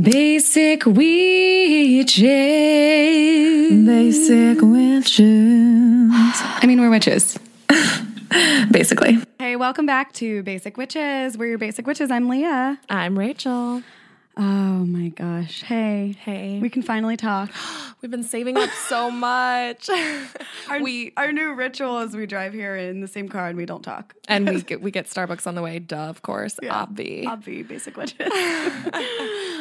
[0.00, 2.22] Basic witches.
[3.84, 5.24] Basic witches.
[6.12, 7.36] I mean, we're witches.
[8.70, 9.18] Basically.
[9.40, 11.36] Hey, welcome back to Basic Witches.
[11.36, 12.10] We're your Basic Witches.
[12.12, 12.78] I'm Leah.
[12.88, 13.82] I'm Rachel.
[14.36, 14.42] Oh
[14.86, 15.62] my gosh.
[15.62, 16.14] Hey.
[16.20, 16.60] Hey.
[16.60, 17.50] We can finally talk.
[18.00, 19.90] We've been saving up so much.
[20.68, 23.66] Our, we our new ritual is we drive here in the same car and we
[23.66, 24.14] don't talk.
[24.28, 26.56] and we get we get Starbucks on the way, duh, of course.
[26.62, 26.86] Yeah.
[26.86, 27.24] Obvi.
[27.24, 28.28] Obvi, Basic Witches.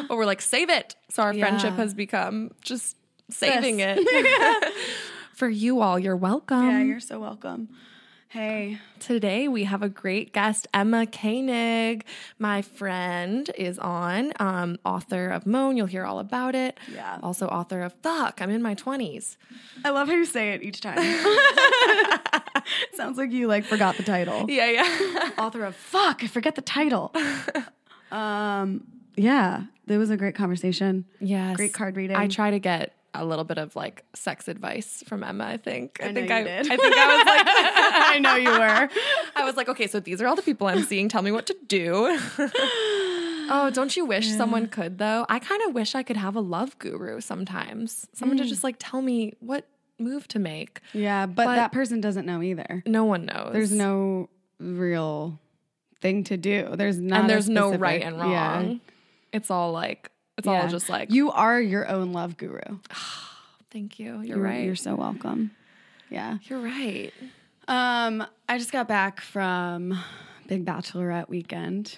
[0.07, 0.95] But we're like, save it.
[1.09, 1.47] So our Yeah.
[1.47, 2.97] friendship has become just
[3.29, 3.99] saving This.
[4.01, 4.73] it.
[5.35, 6.69] For you all, you're welcome.
[6.69, 7.69] yeah, you're so welcome.
[8.29, 8.79] Hey.
[8.99, 12.03] Today we have a great guest, Emma Koenig.
[12.39, 15.77] My friend is on, um, author of Moan.
[15.77, 16.77] You'll hear all about it.
[16.93, 17.19] Yeah.
[17.23, 18.41] Also author of Fuck.
[18.41, 19.37] I'm in my twenties.
[19.85, 20.97] I love how you say it each time.
[22.95, 24.45] Sounds like you like forgot the title.
[24.49, 25.29] Yeah, yeah.
[25.37, 27.13] Author of Fuck, I forget the title.
[28.11, 28.83] um,
[29.17, 31.05] yeah, it was a great conversation.
[31.19, 31.57] yes.
[31.57, 32.15] Great card reading.
[32.15, 35.45] I try to get a little bit of like sex advice from Emma.
[35.45, 35.99] I think.
[36.01, 36.71] I, know think I, did.
[36.71, 38.89] I think I was like, I know you were.
[39.35, 41.09] I was like, okay, so these are all the people I'm seeing.
[41.09, 42.17] Tell me what to do.
[42.39, 45.25] oh, don't you wish someone could though?
[45.29, 48.07] I kind of wish I could have a love guru sometimes.
[48.13, 48.47] Someone to mm.
[48.49, 49.65] just like tell me what
[49.99, 50.81] move to make.
[50.93, 52.83] Yeah, but, But- that person doesn't know either.
[52.85, 53.49] No one knows.
[53.51, 55.39] There's no real
[56.01, 56.75] thing to do.
[56.75, 58.31] There's not, and there's no right and wrong.
[58.31, 58.75] Yeah.
[59.37, 60.63] It's all like it's Yeah.
[60.63, 62.59] all just like you are your own love guru.
[63.71, 64.15] Thank you.
[64.15, 64.63] You're, You're right.
[64.65, 65.51] You're so welcome.
[66.09, 66.37] Yeah.
[66.43, 67.11] You're right.
[67.67, 69.97] Um, I just got back from
[70.47, 71.97] Big Bachelorette weekend.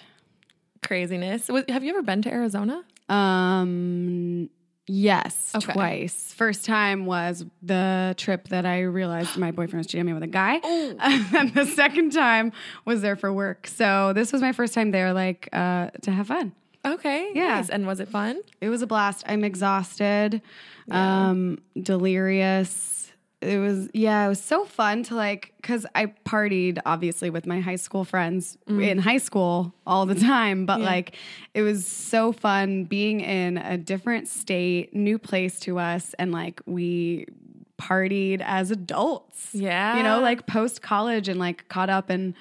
[0.82, 1.48] Craziness.
[1.68, 2.82] Have you ever been to Arizona?
[3.08, 4.50] Um,
[4.86, 5.72] yes, Okay.
[5.72, 6.32] twice.
[6.34, 10.60] First time was the trip that I realized my boyfriend was jamming with a guy,
[10.64, 10.96] Oh.
[11.36, 12.52] and the second time
[12.84, 13.66] was there for work.
[13.66, 16.52] So this was my first time there, like uh, to have fun.
[16.84, 17.30] Okay.
[17.34, 17.56] Yeah.
[17.56, 17.68] Nice.
[17.68, 18.40] And was it fun?
[18.60, 19.24] It was a blast.
[19.26, 20.40] I'm exhausted,
[20.90, 23.12] um, delirious.
[23.42, 27.60] It was yeah, it was so fun to like because I partied obviously with my
[27.60, 31.16] high school friends in high school all the time, but like
[31.54, 36.60] it was so fun being in a different state, new place to us, and like
[36.66, 37.26] we
[37.78, 39.54] partied as adults.
[39.54, 39.96] Yeah.
[39.96, 42.34] you know, like post college and like caught up and.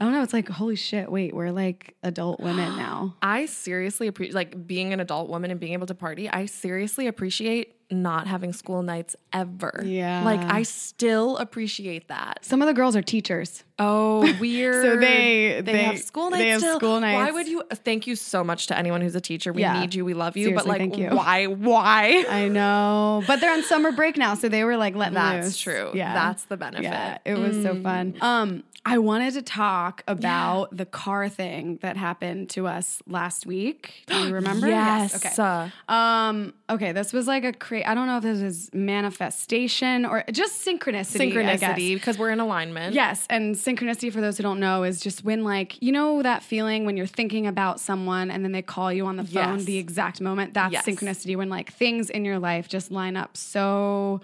[0.00, 0.22] I don't know.
[0.22, 3.16] It's like, holy shit, wait, we're like adult women now.
[3.22, 6.28] I seriously appreciate like being an adult woman and being able to party.
[6.28, 9.80] I seriously appreciate not having school nights ever.
[9.84, 10.24] Yeah.
[10.24, 12.44] Like I still appreciate that.
[12.44, 13.62] Some of the girls are teachers.
[13.78, 14.74] Oh, weird.
[14.84, 16.78] So they- they, they- have school nights they have still.
[16.80, 17.14] school nights.
[17.16, 19.52] Why would you thank you so much to anyone who's a teacher.
[19.52, 19.78] We Yeah.
[19.80, 20.04] need you.
[20.04, 20.52] We love you.
[20.54, 21.10] but like thank you.
[21.10, 22.24] why why?
[22.28, 25.58] I know, but they're on summer break now, so they were like letting That's loose.
[25.58, 25.92] true.
[25.94, 26.82] Yeah, That's the benefit.
[26.84, 28.16] Yeah, it was so fun.
[28.20, 34.04] Um, I wanted to talk about the car thing that happened to us last week.
[34.06, 34.68] Do you remember?
[34.68, 35.16] Yes.
[35.16, 35.34] Okay.
[35.42, 36.54] Uh, Um.
[36.70, 36.92] Okay.
[36.92, 41.32] This was like a cra- I don't know if this is manifestation or just synchronicity.
[41.32, 42.94] Synchronicity because we're in alignment.
[42.94, 46.44] Yes, and synchronicity for those who don't know is just when like you know that
[46.44, 49.64] feeling when you're thinking about someone and then they call you on the phone Yes.
[49.64, 50.54] the exact moment.
[50.54, 50.86] That's Yes.
[50.86, 54.20] synchronicity when like things in your life just line up so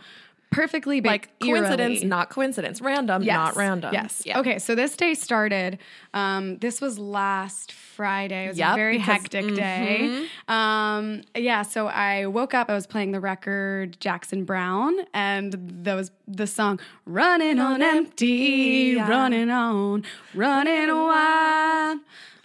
[0.53, 2.05] perfectly Like coincidence, eerily.
[2.09, 2.81] not coincidence.
[2.81, 3.35] Random, Yes.
[3.35, 3.93] not random.
[3.93, 4.23] Yes.
[4.25, 4.39] Yeah.
[4.41, 4.59] Okay.
[4.59, 5.79] So this day started.
[6.15, 8.45] Um, this was last Friday.
[8.45, 10.27] It was a very because- hectic day.
[10.49, 11.63] Um, yeah.
[11.63, 12.71] So I woke up.
[12.71, 18.95] I was playing the record Jackson Browne, and there was the song "Running on Empty,"
[18.97, 19.09] Yeah.
[19.09, 21.99] running on, running wild.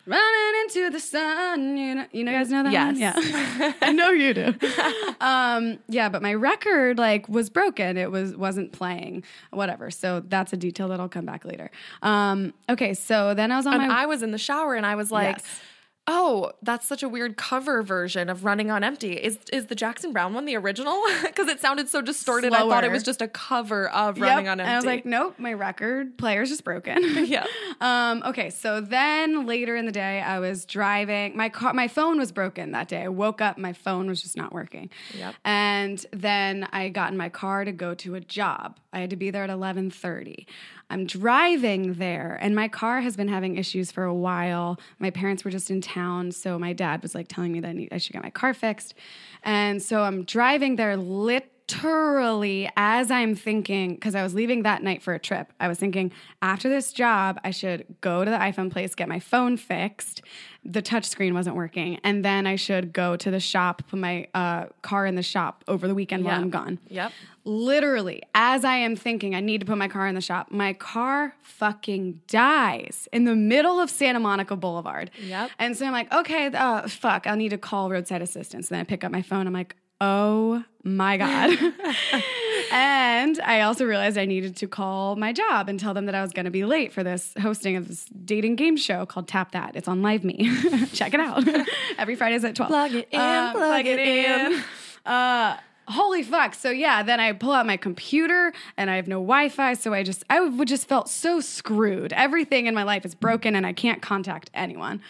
[0.07, 2.72] Running into the sun, you know, you know, guys know that.
[2.72, 3.16] Yes.
[3.16, 3.28] one?
[3.29, 4.56] yeah, I know you do.
[5.19, 7.97] um, yeah, but my record like was broken.
[7.97, 9.23] It was wasn't playing.
[9.51, 9.91] Whatever.
[9.91, 11.69] So that's a detail that I'll come back later.
[12.01, 14.85] Um, okay, so then I was on And my I was in the shower and
[14.85, 15.59] I was like, Yes.
[16.07, 20.13] "Oh, that's such a weird cover version of Running on Empty." Is is the Jackson
[20.13, 21.01] Browne one the original?
[21.38, 22.53] Because it sounded so distorted.
[22.53, 24.28] I thought it was just a cover of Yep.
[24.28, 24.68] Running on Empty.
[24.68, 26.97] And I was like, nope, my record player's just broken.
[27.28, 27.45] Yeah.
[27.79, 31.38] Um, okay, so then later in the day, I was driving.
[31.38, 33.03] My car, my phone was broken that day.
[33.03, 34.89] I woke up, my phone was just not working.
[35.15, 35.36] Yep.
[35.45, 38.80] And then I got in my car to go to a job.
[38.94, 40.48] I had to be there at eleven thirty.
[40.89, 44.80] I'm driving there, and my car has been having issues for a while.
[45.00, 47.74] My parents were just in town, so my dad was like telling me that I,
[47.74, 48.94] need, I should get my car fixed.
[49.44, 54.83] And so I'm driving there, lit literally, as I'm thinking, because I was leaving that
[54.83, 56.11] night for a trip, I was thinking
[56.41, 60.21] after this job, I should go to the iPhone place, get my phone fixed.
[60.63, 61.99] The touchscreen wasn't working.
[62.03, 65.63] And then I should go to the shop, put my uh, car in the shop
[65.67, 66.79] over the weekend while I'm gone.
[66.89, 67.11] Yep.
[67.45, 70.73] Literally, as I am thinking, I need to put my car in the shop, my
[70.73, 75.11] car fucking dies in the middle of Santa Monica Boulevard.
[75.21, 75.51] Yep.
[75.57, 78.69] And so I'm like, okay, uh, fuck, I'll need to call roadside assistance.
[78.69, 79.47] And Then I pick up my phone.
[79.47, 81.57] I'm like, oh my God.
[82.71, 86.21] and I also realized I needed to call my job and tell them that I
[86.21, 89.51] was going to be late for this hosting of this dating game show called Tap
[89.51, 89.75] That.
[89.75, 90.49] It's on Live Me.
[90.94, 91.44] Check it out.
[91.97, 92.69] Every Friday's at 12.
[92.69, 94.63] Plug it in, Uh, plug it in.
[95.05, 95.57] Uh,
[95.88, 96.53] holy fuck.
[96.53, 99.73] So yeah, then I pull out my computer and I have no Wi-Fi.
[99.73, 102.13] So I just, I would just felt so screwed.
[102.13, 105.01] Everything in my life is broken and I can't contact anyone.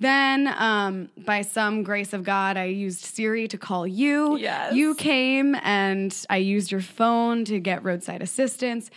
[0.00, 4.36] Then, um, by some grace of God, I used Siri to call you.
[4.38, 4.74] Yes.
[4.74, 8.90] You came and I used your phone to get roadside assistance.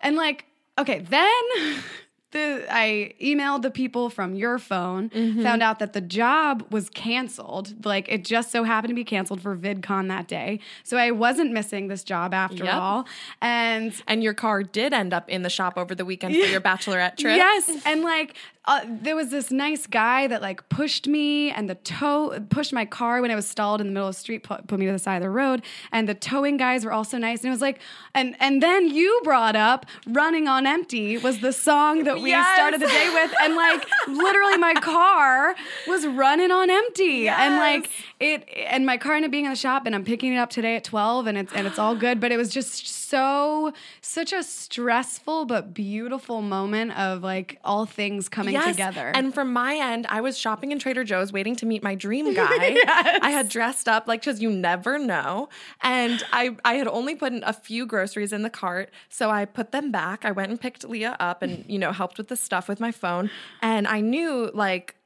[0.00, 0.44] And like,
[0.78, 1.32] okay, then
[2.32, 5.42] the I emailed the people from your phone, Mm-hmm.
[5.42, 7.86] found out that the job was canceled.
[7.86, 10.60] Like it just so happened to be canceled for VidCon that day.
[10.82, 12.74] So I wasn't missing this job after Yep.
[12.74, 13.06] all.
[13.40, 16.60] And And your car did end up in the shop over the weekend for your
[16.60, 17.36] bachelorette trip.
[17.36, 18.34] Yes, and like
[18.66, 22.86] uh, there was this nice guy that like pushed me and the tow pushed my
[22.86, 24.92] car when I was stalled in the middle of the street, put, put me to
[24.92, 25.62] the side of the road.
[25.92, 27.40] And the towing guys were also nice.
[27.40, 27.78] And it was like,
[28.14, 32.54] and and then you brought up "Running on Empty" was the song that we Yes.
[32.56, 35.54] started the day with, and like literally my car
[35.86, 37.90] was running on empty, and like
[38.32, 40.50] it, and my car ended up being in the shop, and I'm picking it up
[40.50, 42.20] today at twelve, and it's and it's all good.
[42.20, 48.28] But it was just so such a stressful but beautiful moment of like all things
[48.28, 49.12] coming together.
[49.14, 52.34] And from my end, I was shopping in Trader Joe's waiting to meet my dream
[52.34, 52.76] guy.
[53.22, 55.48] I had dressed up like because you never know.
[55.82, 58.90] And I, I had only put in a few groceries in the cart.
[59.08, 60.24] So I put them back.
[60.24, 62.90] I went and picked Leah up and, you know, helped with the stuff with my
[62.90, 63.30] phone.
[63.60, 64.96] And I knew like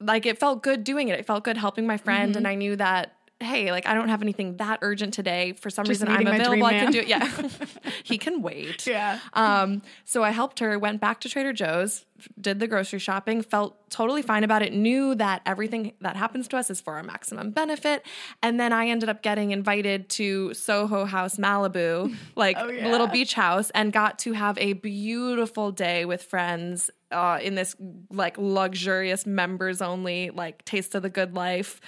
[0.00, 1.18] like it felt good doing it.
[1.18, 2.30] It felt good helping my friend.
[2.30, 2.38] Mm-hmm.
[2.38, 5.52] And I knew that hey, like I don't have anything that urgent today.
[5.52, 6.66] For some Just reason, I'm available.
[6.66, 7.08] I can do it.
[7.08, 7.28] Yeah,
[8.04, 8.86] he can wait.
[8.86, 9.18] Yeah.
[9.32, 9.82] Um.
[10.04, 10.78] So I helped her.
[10.78, 12.04] Went back to Trader Joe's.
[12.38, 13.40] Did the grocery shopping.
[13.40, 14.74] Felt totally fine about it.
[14.74, 18.04] Knew that everything that happens to us is for our maximum benefit.
[18.42, 22.90] And then I ended up getting invited to Soho House Malibu, like Oh, yeah.
[22.90, 26.90] little beach house, and got to have a beautiful day with friends.
[27.12, 27.74] Uh, in this
[28.12, 31.80] like luxurious members only like taste of the good life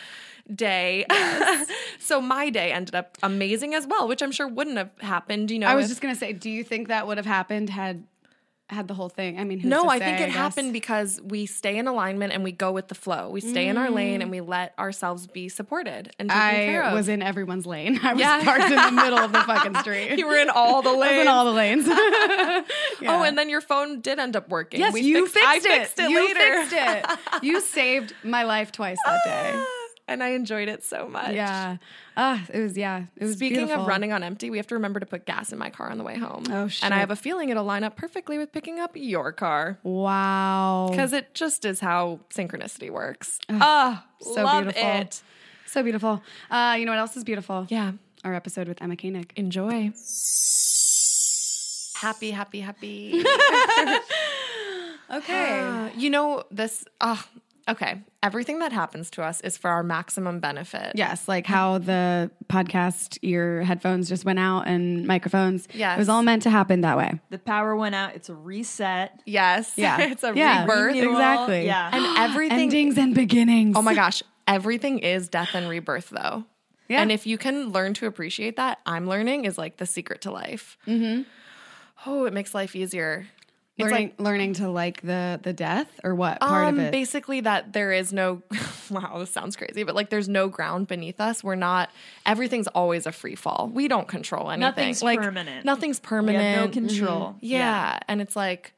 [0.55, 1.05] day.
[1.99, 5.59] so my day ended up amazing as well, which I'm sure wouldn't have happened, you
[5.59, 5.67] know.
[5.69, 8.05] I was if- just gonna say, do you think that would have happened had
[8.69, 9.39] had the whole thing?
[9.39, 10.35] I mean, who's no, to I say, think it guess?
[10.35, 13.29] happened because we stay in alignment and we go with the flow.
[13.29, 13.95] We stay in our mm.
[13.95, 16.41] lane and we let ourselves be supported and taken
[16.73, 16.95] care I of.
[16.95, 18.01] was in everyone's lane.
[18.03, 18.43] I was Yeah.
[18.43, 20.19] parked in the middle of the fucking street.
[20.19, 21.21] you were in all the I lanes.
[21.21, 21.85] in all the lanes.
[21.87, 24.81] Oh, and then your phone did end up working.
[24.81, 25.63] yes, We you fixed, fixed, I it.
[25.81, 26.41] fixed it you later.
[26.41, 27.43] fixed it.
[27.45, 29.65] You saved my life twice that day.
[30.09, 31.33] And I enjoyed it so much.
[31.35, 31.77] Yeah.
[32.17, 33.05] Ah, it was yeah.
[33.17, 33.83] It was Speaking beautiful.
[33.83, 35.99] of running on empty, we have to remember to put gas in my car on
[35.99, 36.45] the way home.
[36.51, 36.93] Oh, And.
[36.95, 39.79] I have a feeling it'll line up perfectly with picking up your car.
[39.83, 40.89] Wow.
[40.91, 43.39] Because it just is how synchronicity works.
[43.49, 44.91] Ah, so love beautiful.
[44.91, 45.23] it.
[45.67, 46.23] so beautiful.
[46.51, 47.67] Uh, you know what else is beautiful?
[47.71, 47.93] Yeah.
[48.25, 49.33] Our episode with Emma Koenig.
[49.37, 49.93] Enjoy.
[51.97, 53.25] Happy, happy, happy.
[55.13, 55.61] Okay.
[55.61, 57.29] Uh, you know, this, ah,
[57.69, 58.03] okay.
[58.23, 60.93] Everything that happens to us is for our maximum benefit.
[60.95, 65.67] Yes, like how the podcast, your headphones just went out and microphones.
[65.75, 65.97] Yes.
[65.97, 67.21] It was all meant to happen that way.
[67.31, 68.15] The power went out.
[68.15, 69.21] It's a reset.
[69.27, 69.73] Yes.
[69.77, 70.01] Yeah.
[70.03, 70.63] it's a Yeah.
[70.63, 70.95] rebirth.
[70.95, 71.13] Renewal.
[71.15, 71.67] exactly.
[71.67, 71.91] Yeah.
[71.93, 72.59] And everything.
[72.61, 73.77] Endings and beginnings.
[73.77, 74.23] Oh my gosh.
[74.47, 76.45] Everything is death and rebirth, though.
[76.89, 77.01] Yeah.
[77.01, 80.31] And if you can learn to appreciate that, I'm learning is like the secret to
[80.31, 80.77] life.
[80.87, 81.23] Mm-hmm.
[82.07, 83.27] Oh, it makes life easier.
[83.79, 86.93] It's learning, like learning to like the the death or what part um, of it?
[86.93, 88.43] basically that there is no
[88.91, 91.43] wow, this sounds crazy, but like there's no ground beneath us.
[91.43, 91.91] We're not
[92.27, 93.71] everything's always a free fall.
[93.73, 94.61] We don't control anything.
[94.61, 95.65] Nothing's like permanent.
[95.65, 96.45] Nothing's We permanent.
[96.45, 97.37] have no control.
[97.41, 97.99] Yeah.
[98.09, 98.75] And it's like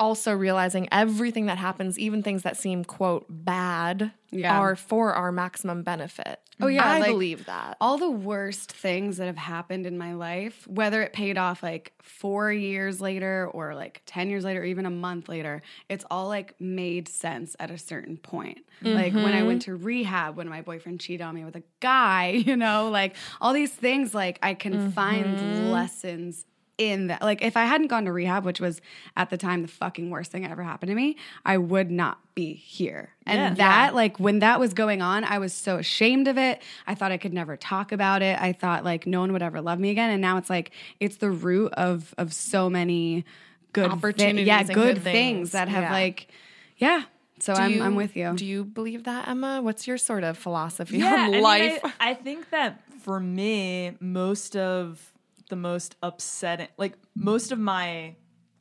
[0.00, 4.58] also realizing everything that happens, even things that seem quote bad, Yeah.
[4.58, 6.40] are for our maximum benefit.
[6.62, 7.76] Oh, yeah, I like- believe that.
[7.80, 11.92] all the worst things that have happened in my life, whether it paid off like
[12.02, 16.28] four years later or like 10 years later, or even a month later, it's all
[16.28, 18.58] like made sense at a certain point.
[18.82, 19.46] Like when I mm-hmm.
[19.46, 23.16] went to rehab, when my boyfriend cheated on me with a guy, you know, like
[23.40, 25.70] all these things, like I can find mm-hmm.
[25.70, 26.44] lessons
[26.80, 27.20] in that.
[27.20, 28.80] Like if I hadn't gone to rehab, which was
[29.16, 32.18] at the time the fucking worst thing that ever happened to me, I would not
[32.34, 33.10] be here.
[33.26, 33.54] And Yeah.
[33.54, 36.62] that, like when that was going on, I was so ashamed of it.
[36.86, 38.40] I thought I could never talk about it.
[38.40, 40.10] I thought like no one would ever love me again.
[40.10, 40.70] And now it's like
[41.00, 43.24] it's the root of of so many
[43.74, 45.04] good thi- Opportunities yeah, good, good things.
[45.04, 45.52] things.
[45.52, 45.92] that have Yeah.
[45.92, 46.28] like
[46.78, 47.02] yeah.
[47.40, 48.32] So I'm you- I'm with you.
[48.34, 49.60] Do you believe that, Emma?
[49.62, 51.80] What's your sort of philosophy yeah, I on mean, life?
[51.84, 55.09] I, I think that for me, most of
[55.50, 58.16] the most upsetting, like most of my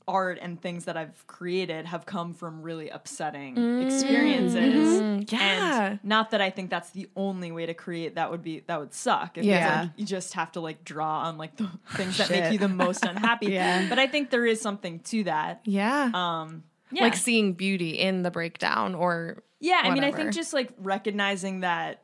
[0.08, 3.55] art and things that I've created have come from really upsetting
[3.86, 5.01] experiences.
[5.01, 5.86] Mm, yeah.
[5.91, 8.79] And not that I think that's the only way to create that would be that
[8.79, 9.38] would suck.
[9.38, 9.81] If Yeah.
[9.81, 12.67] like you just have to like draw on like the things that make you the
[12.67, 13.48] most unhappy.
[13.51, 13.88] Yeah.
[13.88, 15.62] But I think there is something to that.
[15.65, 16.10] yeah.
[16.13, 17.03] Um yeah.
[17.03, 21.60] Like seeing beauty in the breakdown or Yeah, I mean, I think just like recognizing
[21.60, 22.01] that,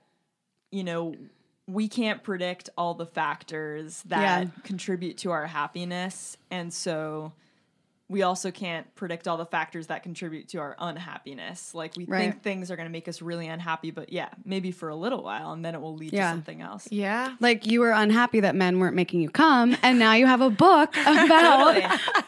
[0.72, 1.16] you know,
[1.68, 4.50] we can't predict all the factors that Yeah.
[4.64, 6.38] contribute to our happiness.
[6.52, 7.34] And so
[8.08, 11.74] we also can't predict all the factors that contribute to our unhappiness.
[11.74, 12.20] Like we Right.
[12.32, 15.24] think things are going to make us really unhappy, but yeah, maybe for a little
[15.24, 16.26] while and then it will lead Yeah.
[16.26, 16.88] to something else.
[16.92, 17.36] yeah.
[17.40, 20.52] like you were unhappy that men weren't making you come, and now you have a
[20.52, 21.74] book about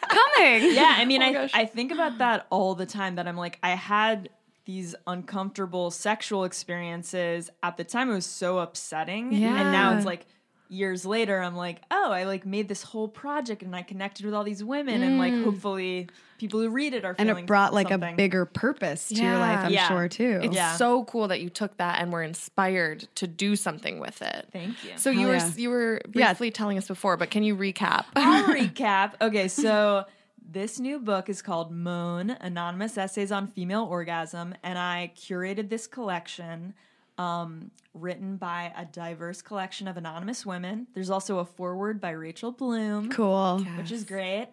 [0.10, 0.74] coming.
[0.74, 1.52] yeah, I mean, Oh I, gosh.
[1.54, 3.14] I think about that all the time.
[3.16, 4.30] That I'm like, I had
[4.68, 8.12] these uncomfortable sexual experiences at the time.
[8.12, 10.26] It was so upsetting, and now it's like
[10.70, 11.40] years later.
[11.40, 14.64] I'm like, oh, I like made this whole project, and I connected with all these
[14.64, 17.20] women, and like hopefully people who read it are Mm.
[17.20, 18.14] and feeling it brought like something.
[18.14, 19.60] a bigger purpose to your life.
[19.66, 19.88] I'm Yeah.
[19.88, 20.42] sure too.
[20.44, 20.76] It's Yeah.
[20.76, 24.48] so cool that you took that and were inspired to do something with it.
[24.52, 24.92] Thank you.
[24.98, 26.28] So you Hell were you were Yeah.
[26.28, 28.06] briefly telling us before, but can you recap?
[28.18, 29.14] I'll recap.
[29.22, 30.06] Okay, so
[30.50, 35.88] this new book is called Moan Anonymous Essays on Female Orgasm, and I curated this
[35.88, 36.74] collection
[37.18, 40.88] um, written by a diverse collection of anonymous women.
[40.94, 43.60] There's also a foreword by Rachel Bloom, Cool.
[43.78, 44.48] which is great.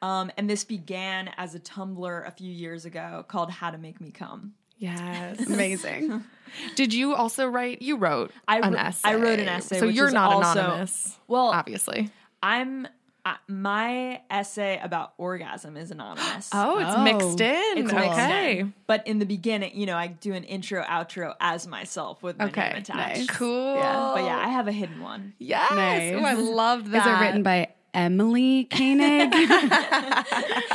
[0.00, 4.00] Um, and this began as a Tumblr a few years ago called How to Make
[4.00, 4.54] Me Come.
[4.78, 5.40] yes.
[5.46, 6.22] Amazing.
[6.76, 7.82] Did you also write?
[7.82, 9.08] You wrote I an wrote- essay.
[9.08, 11.18] I wrote an essay, So which you're is not also- anonymous.
[11.28, 12.10] Well, obviously.
[12.42, 12.86] I'm.
[13.26, 16.50] Uh, my essay about orgasm is anonymous.
[16.52, 17.02] Oh, it's Oh.
[17.04, 17.78] mixed in.
[17.78, 18.58] It's mixed okay.
[18.60, 18.74] in.
[18.86, 22.44] But in the beginning, you know, I do an intro, outro as myself with my
[22.46, 22.68] Okay.
[22.68, 23.18] name attached.
[23.20, 23.26] Nice.
[23.30, 23.76] Cool.
[23.76, 24.12] Yeah.
[24.14, 25.32] But yeah, I have a hidden one.
[25.38, 25.70] Yes.
[25.72, 26.12] Nice.
[26.14, 27.06] Oh, I love that.
[27.06, 29.32] Is it written by Emily Koenig?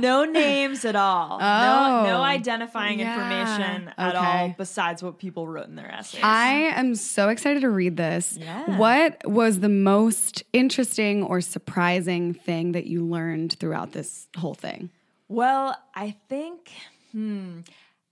[0.00, 1.38] No names at all.
[1.38, 2.06] No, Oh.
[2.06, 3.14] no identifying Yeah.
[3.14, 4.26] information at Okay.
[4.26, 6.20] all besides what people wrote in their essays.
[6.22, 8.38] I am so excited to read this.
[8.40, 8.76] Yeah.
[8.78, 14.90] What was the most interesting or surprising thing that you learned throughout this whole thing?
[15.28, 16.70] Well, I think,
[17.12, 17.60] hmm,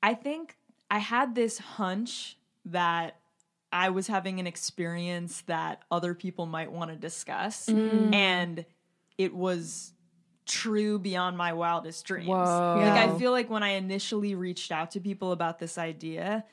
[0.03, 0.57] I think
[0.91, 3.17] I had this hunch that
[3.73, 8.15] I was having an experience that other people might want to discuss, mm.
[8.15, 8.65] and
[9.19, 9.93] it was
[10.45, 12.29] true beyond my wildest dreams.
[12.29, 12.77] Whoa.
[12.79, 16.45] Like I feel like when I initially reached out to people about this idea,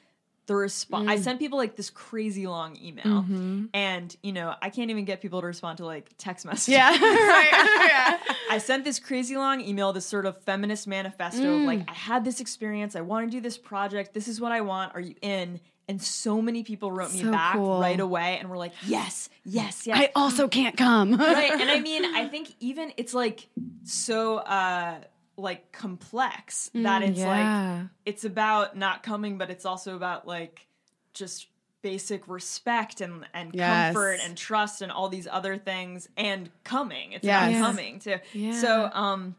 [0.45, 1.23] the response I mm.
[1.23, 3.65] sent people like this crazy long email, mm-hmm.
[3.73, 6.77] and you know I can't even get people to respond to like text messages.
[6.79, 8.19] right.
[8.49, 11.65] I sent this crazy long email, this sort of feminist manifesto of Mm.
[11.65, 14.61] like, I had this experience, I want to do this project, this is what I
[14.61, 15.59] want, are you in?
[15.89, 17.79] And so many people wrote me So back cool.
[17.81, 19.97] right away and were like, yes, yes, yes.
[19.97, 21.15] I also can't come.
[21.17, 21.51] right.
[21.51, 23.47] And I mean, I think even it's like
[23.83, 24.99] so uh
[25.35, 30.67] like complex that it's like it's about not coming, but it's also about like
[31.13, 31.47] just
[31.81, 33.93] basic respect and and Yes.
[33.93, 37.13] comfort and trust and all these other things and coming.
[37.13, 37.51] It's Yes.
[37.51, 37.61] Yes.
[37.65, 38.17] coming too.
[38.33, 38.51] Yeah.
[38.61, 39.35] So um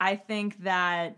[0.00, 1.16] I think that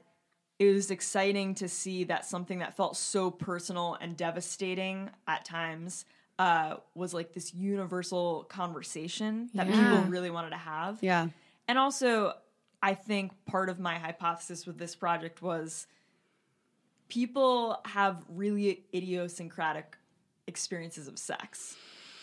[0.59, 6.05] it was exciting to see that something that felt so personal and devastating at times
[6.39, 9.83] uh, was like this universal conversation that Yeah.
[9.83, 10.99] people really wanted to have.
[11.03, 11.29] yeah.
[11.69, 12.35] And also,
[12.83, 15.87] I think part of my hypothesis with this project was
[17.09, 19.97] people have really idiosyncratic
[20.47, 21.77] experiences of sex.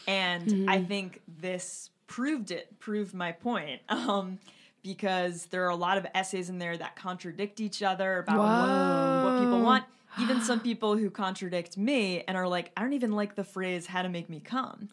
[0.08, 3.82] And I think this proved it, proved my point.
[3.90, 4.40] Um,
[4.84, 8.72] because there are a lot of essays in there that contradict each other about what,
[9.22, 9.86] what people want.
[10.18, 13.86] Even some people who contradict me and are like, I don't even like the phrase
[13.88, 14.90] "how to make me come,"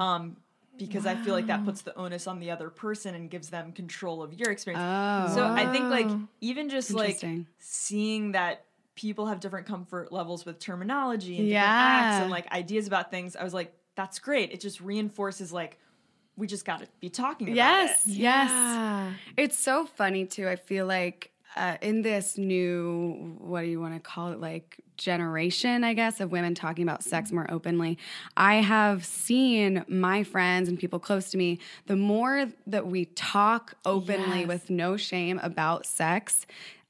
[0.00, 0.36] um,
[0.78, 3.72] because I feel like that puts the onus on the other person and gives them
[3.72, 4.82] control of your experience.
[4.84, 5.34] Oh.
[5.34, 6.10] So I think like
[6.40, 7.22] even just like
[7.58, 8.64] seeing that
[8.94, 12.06] people have different comfort levels with terminology and different Yeah.
[12.06, 14.52] acts and like ideas about things, I was like, that's great.
[14.52, 15.78] It just reinforces like
[16.36, 18.06] we just got to be talking about Yes.
[18.06, 18.10] it.
[18.12, 18.50] Yes.
[18.50, 19.12] Yeah.
[19.36, 20.48] It's so funny too.
[20.48, 24.80] I feel like uh, in this new what do you want to call it like
[24.96, 27.96] generation i guess of women talking about sex more openly
[28.36, 33.74] i have seen my friends and people close to me the more that we talk
[33.84, 34.48] openly Yes.
[34.48, 36.44] with no shame about sex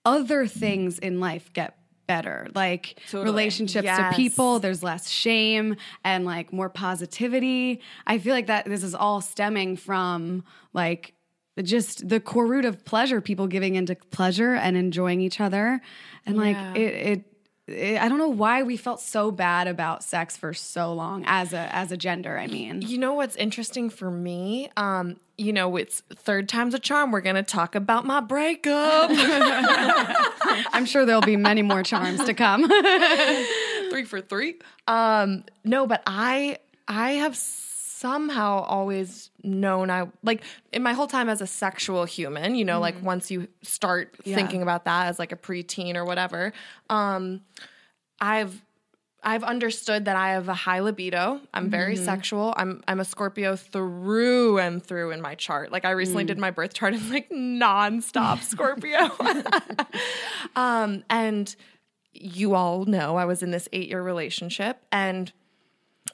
[0.07, 3.25] other things in life get better like Totally.
[3.25, 4.11] relationships Yes.
[4.13, 8.95] to people there's less shame and like more positivity i feel like that this is
[8.95, 11.15] all stemming from like
[11.63, 15.81] just the core root of pleasure people giving into pleasure and enjoying each other
[16.27, 16.75] and like Yeah.
[16.75, 17.25] it, it it
[17.69, 21.75] i don't know why we felt so bad about sex for so long as a
[21.75, 24.71] as a gender i mean You know what's interesting for me?
[24.77, 27.11] Um, you know, it's third time's a charm.
[27.11, 29.11] We're gonna talk about my breakup.
[30.73, 32.69] i'm sure there'll be many more charms to come
[33.91, 34.57] three for three.
[34.87, 41.29] Um, no, but I I have somehow always known I like in my whole time
[41.29, 45.33] as a sexual human, you know, like once you start thinking about that as like
[45.33, 46.53] a preteen or whatever,
[46.91, 47.43] um,
[48.21, 48.63] I've
[49.25, 51.41] I've understood that I have a high libido.
[51.55, 52.53] I'm very sexual.
[52.57, 55.73] I'm I'm a Scorpio through and through in my chart.
[55.73, 59.11] Like I recently did my birth chart and like nonstop Scorpio.
[60.57, 61.55] um, and
[62.13, 65.33] you all know I was in this eight year relationship and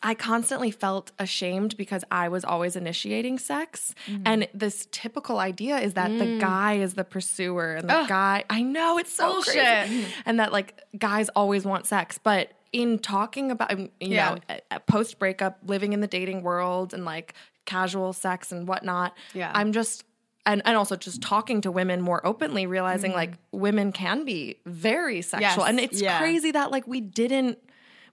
[0.02, 3.94] I constantly felt ashamed because I was always initiating sex.
[4.06, 4.22] Mm.
[4.24, 6.40] And this typical idea is that the mm.
[6.40, 9.54] guy is the pursuer and the guy, I know it's so Bullshit.
[9.54, 10.06] crazy.
[10.24, 12.18] And that like guys always want sex.
[12.22, 14.38] But in talking about, you Yeah.
[14.48, 17.34] know, post breakup, living in the dating world and like
[17.66, 19.52] casual sex and whatnot, Yeah.
[19.54, 20.04] I'm just,
[20.46, 23.16] and, and also just talking to women more openly, realizing mm.
[23.16, 25.64] like women can be very sexual.
[25.64, 25.68] Yes.
[25.68, 26.18] And it's Yeah.
[26.18, 27.58] crazy that like we didn't,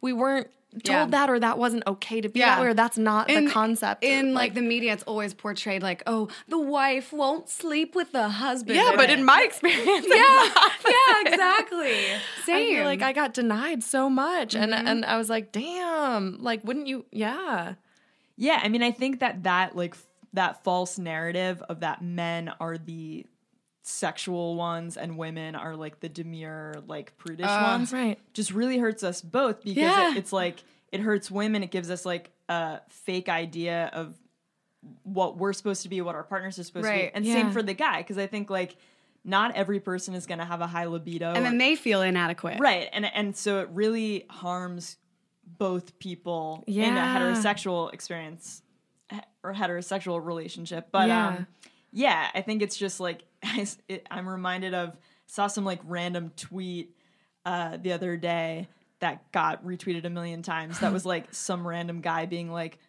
[0.02, 1.06] we weren't told Yeah.
[1.06, 2.56] that or that wasn't okay to be Yeah.
[2.56, 4.04] that way or that's not In- the concept.
[4.04, 8.28] in like the media it's always portrayed like oh the wife won't sleep with the
[8.30, 10.50] husband yeah, but in my experience, yeah
[10.88, 14.88] yeah exactly I same feel like I got denied so much, and mm-hmm.
[14.88, 17.06] and I was like, damn, like wouldn't you?
[17.12, 17.74] Yeah,
[18.36, 19.96] Yeah, I mean, I think that that like
[20.34, 23.26] that false narrative of that men are the
[23.88, 28.20] sexual ones and women are like the demure, like prudish ones, right.
[28.34, 30.12] just really hurts us both because Yeah.
[30.12, 31.64] it, it's like it hurts women.
[31.64, 34.16] It gives us like a fake idea of
[35.04, 37.34] what we're supposed to be, what our partners are supposed to be, and yeah.
[37.34, 38.76] same for the guy because I think like
[39.24, 42.60] not every person is going to have a high libido, and then they feel inadequate
[42.60, 44.98] right and and so it really harms
[45.58, 48.62] both people in a heterosexual experience
[49.44, 51.28] or heterosexual relationship but Yeah.
[51.28, 51.48] um
[51.92, 53.68] yeah i think it's just like I,
[54.12, 56.96] i'm reminded of saw some like random tweet
[57.46, 58.68] uh the other day
[59.00, 62.80] that got retweeted a million times that was like some random guy being like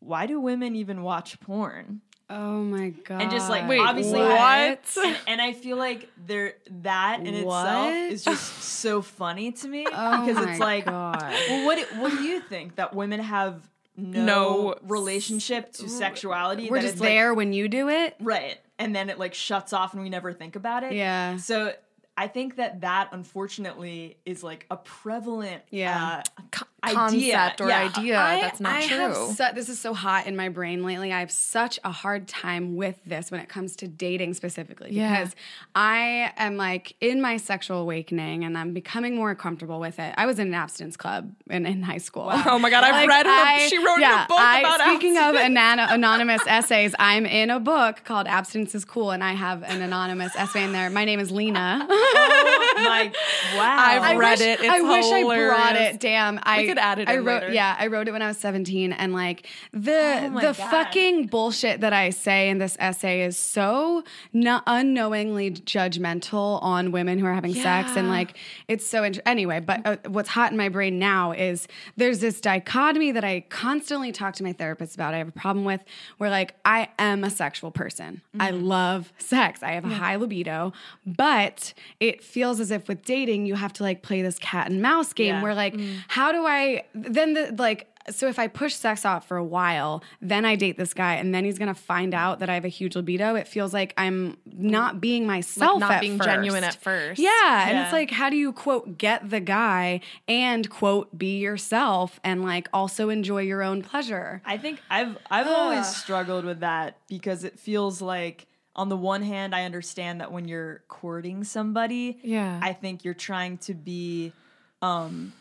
[0.00, 4.96] why do women even watch porn oh my god and just like Wait, obviously what?
[5.04, 9.86] and, and I feel like there that in itself is just so funny to me
[9.92, 13.68] oh because it's like, god well, what do- what do you think that women have
[13.96, 16.70] no, No relationship to sexuality?
[16.70, 18.58] we're just like- there when you do it right?
[18.78, 20.92] And then it like shuts off, and we never think about it.
[20.92, 21.36] Yeah.
[21.36, 21.72] So
[22.16, 26.22] I think that that unfortunately is like a prevalent Yeah.
[26.38, 26.94] uh, Co- idea.
[26.94, 27.78] concept or Yeah.
[27.84, 28.98] idea I- that's not I true.
[28.98, 31.10] Have su- this is so hot in my brain lately.
[31.12, 35.10] I have such a hard time with this when it comes to dating specifically Yeah.
[35.20, 35.34] because
[35.74, 40.12] I am like in my sexual awakening and I'm becoming more comfortable with it.
[40.18, 42.28] I was in an abstinence club in, in high school.
[42.30, 43.32] oh my god, I've Like, read her.
[43.32, 45.46] I- she wrote yeah, a book I, about speaking abstinence.
[45.46, 45.52] of
[45.88, 49.80] anana- anonymous essays, I'm in a book called Abstinence is Cool, and I have an
[49.80, 50.90] anonymous essay in there.
[50.90, 51.88] My name is Lena.
[52.04, 53.12] oh my
[53.56, 53.76] wow!
[53.78, 54.60] I've I read wish, it.
[54.60, 56.00] It's I wish I brought it.
[56.00, 57.42] Damn, I could add it I in wrote.
[57.42, 57.52] later.
[57.54, 60.70] Yeah, I wrote it when I was seventeen, and like the Oh the God.
[60.70, 67.18] fucking bullshit that I say in this essay is so no- unknowingly judgmental on women
[67.18, 68.36] who are having sex, and like
[68.68, 69.02] it's so.
[69.04, 73.24] Int- anyway, but uh, what's hot in my brain now is there's this dichotomy that
[73.24, 75.14] I constantly talk to my therapist about.
[75.14, 75.82] I have a problem with
[76.18, 78.22] where like I am a sexual person.
[78.38, 78.64] I Mm-hmm.
[78.64, 79.62] love sex.
[79.62, 80.72] I have a high libido,
[81.06, 81.72] but
[82.08, 85.12] it feels as if with dating you have to like play this cat and mouse
[85.12, 85.42] game Yeah.
[85.42, 85.96] where like Mm.
[86.08, 90.02] how do I then the like so if I push sex off for a while,
[90.20, 92.68] then I date this guy, and then he's gonna find out that I have a
[92.80, 93.36] huge libido.
[93.36, 96.28] It feels like I'm not being myself, not at being first.
[96.28, 97.20] genuine at first.
[97.20, 97.84] Yeah, and Yeah.
[97.84, 102.68] it's like, how do you quote get the guy and quote be yourself and like
[102.72, 104.42] also enjoy your own pleasure?
[104.44, 109.22] I think I've I've always struggled with that because it feels like on the one
[109.22, 112.58] hand I understand that when you're courting somebody, Yeah.
[112.62, 114.32] I think you're trying to be
[114.80, 115.32] um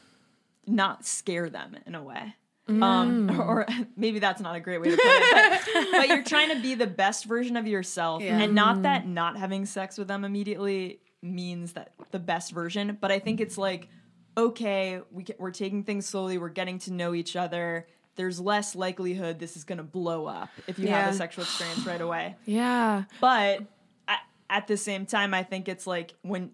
[0.67, 2.35] not scare them in a way.
[2.67, 3.65] Um, or,
[3.97, 6.75] maybe that's not a great way to put it, but, but you're trying to be
[6.75, 8.37] the best version of yourself, Yeah.
[8.39, 12.97] and not that not having sex with them immediately means that the best version.
[13.01, 13.89] But I think it's like,
[14.37, 17.87] okay, we we're taking things slowly, we're getting to know each other.
[18.15, 21.85] There's less likelihood this is going to blow up if you have a sexual experience
[21.85, 22.35] right away.
[22.45, 23.03] Yeah.
[23.21, 23.61] But
[24.07, 24.19] at,
[24.49, 26.51] at the same time, I think it's like when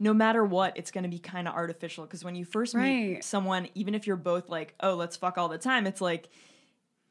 [0.00, 3.14] no matter what, it's going to be kind of artificial because when you first meet
[3.14, 3.24] Right.
[3.24, 6.28] someone, even if you're both like, oh, let's fuck all the time, it's like,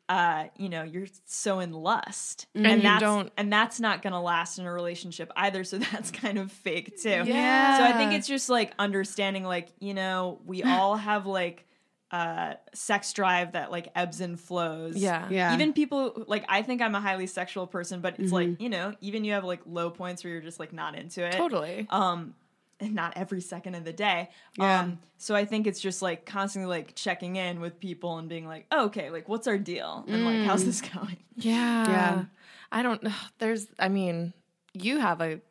[0.10, 4.14] uh, you know, you're so in lust, and, you that's don't- and that's not going
[4.14, 5.66] to last in a relationship either.
[5.66, 7.24] So that's kind of fake too.
[7.26, 7.78] Yeah.
[7.78, 11.67] So I think it's just like understanding, like you know, we all have like
[12.12, 14.96] uh sex drive that like ebbs and flows.
[14.96, 15.28] Yeah.
[15.30, 15.54] Yeah.
[15.54, 18.34] Even people like I think I'm a highly sexual person, but it's Mm-hmm.
[18.52, 21.26] like, you know, even you have like low points where you're just like not into
[21.26, 21.34] it.
[21.34, 21.86] Totally.
[21.90, 22.34] Um
[22.80, 24.30] and not every second of the day.
[24.58, 24.82] Yeah.
[24.82, 28.48] Um so I think it's just like constantly like checking in with people and being
[28.48, 30.06] like, oh, okay, like what's our deal?
[30.08, 30.68] And like how's Mm.
[30.68, 31.18] this going?
[31.36, 31.88] Yeah.
[31.90, 32.26] Yeah.
[32.72, 33.14] I don't know.
[33.40, 34.34] There's, I mean,
[34.74, 35.42] you have a,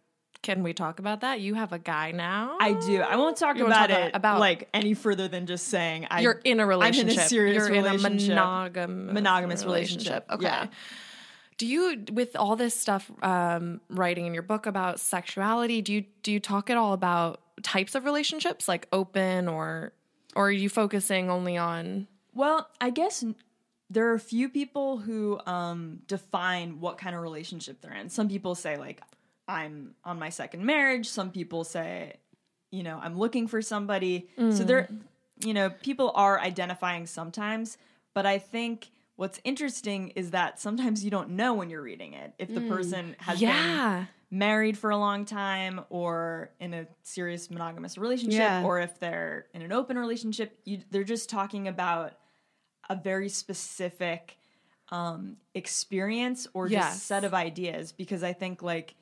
[0.47, 1.41] can we talk about that?
[1.41, 2.57] You have a guy now?
[2.61, 3.01] I do.
[3.03, 6.21] I won't talk about talk it about- about- like any further than just saying I
[6.21, 7.15] You're in a I'm relationship.
[7.15, 8.37] in a serious You're in a relationship.
[8.39, 10.25] monogam- Monogamous relationship.
[10.31, 10.45] Okay.
[10.45, 10.67] Yeah.
[11.59, 16.05] Do you, with all this stuff, um, writing in your book about sexuality, do you
[16.23, 19.93] do you talk at all about types of relationships, like open or,
[20.37, 22.07] or are you focusing only on?
[22.35, 23.25] Well, I guess
[23.91, 28.11] there are a few people who um, define what kind of relationship they're in.
[28.11, 29.01] Some people say, like,
[29.49, 31.09] I'm on my second marriage.
[31.09, 32.15] Some people say,
[32.71, 34.29] you know, I'm looking for somebody.
[34.37, 34.89] So there,
[35.45, 37.79] you know, people are identifying sometimes,
[38.15, 42.35] but I think what's interesting is that sometimes you don't know when you're reading it
[42.39, 47.97] if the person has been married for a long time or in a serious monogamous
[47.97, 48.65] relationship Yeah.
[48.65, 52.15] or if they're in an open relationship you, they're just talking about
[52.91, 54.37] a very specific
[54.91, 58.95] um, experience or just set of ideas because i think like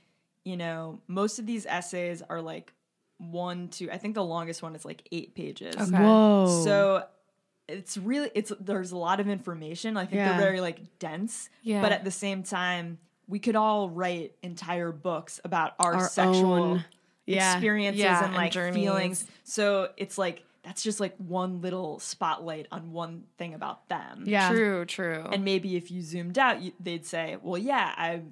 [0.45, 2.73] you know most of these essays are like
[3.19, 5.91] one to i think the longest one is like eight pages Okay.
[6.03, 6.63] Whoa.
[6.65, 7.05] so
[7.69, 9.97] it's really it's there's a lot of information.
[9.97, 10.33] I think Yeah.
[10.33, 11.49] they're very like dense.
[11.63, 11.81] Yeah.
[11.81, 16.53] But at the same time, we could all write entire books about our, Our sexual
[16.53, 16.85] own-
[17.25, 17.55] yeah.
[17.55, 18.75] experiences Yeah, and and like journeys.
[18.85, 19.27] feelings.
[19.45, 24.25] So it's like that's just like one little spotlight on one thing about them.
[24.27, 24.51] yeah.
[24.51, 25.27] True, true.
[25.33, 28.25] And maybe if you zoomed out, you, they'd say, "Well, yeah, I've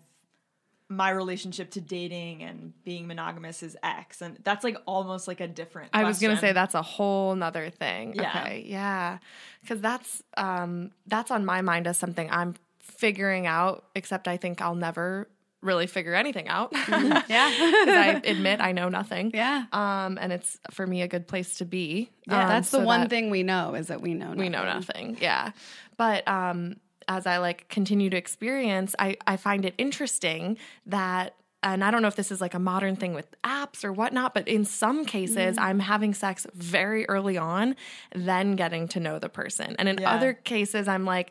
[0.97, 5.49] my relationship to dating and being monogamous is X," and that's like almost like a
[5.49, 5.91] different.
[5.93, 8.15] I was gonna say that's a whole nother thing.
[8.15, 8.43] Yeah.
[8.45, 8.65] Okay.
[8.67, 9.19] Yeah.
[9.67, 14.61] Cause that's um that's on my mind as something I'm figuring out, except I think
[14.61, 15.29] I'll never
[15.61, 16.73] really figure anything out.
[17.29, 17.51] Yeah.
[17.51, 19.31] Because I admit I know nothing.
[19.33, 19.67] yeah.
[19.73, 22.11] Um, and it's for me a good place to be.
[22.27, 24.41] Yeah, Um, that's the so one that thing we know is that we know nothing.
[24.41, 25.17] we know nothing.
[25.21, 25.53] Yeah.
[25.97, 26.77] But um
[27.09, 31.35] as I like continue to experience, I, I find it interesting that
[31.65, 34.35] and I don't know if this is like a modern thing with apps or whatnot,
[34.35, 35.65] but in some cases, mm-hmm.
[35.65, 37.77] I'm having sex very early on,
[38.15, 39.77] then getting to know the person.
[39.79, 40.11] And in Yeah.
[40.11, 41.31] other cases, I'm like,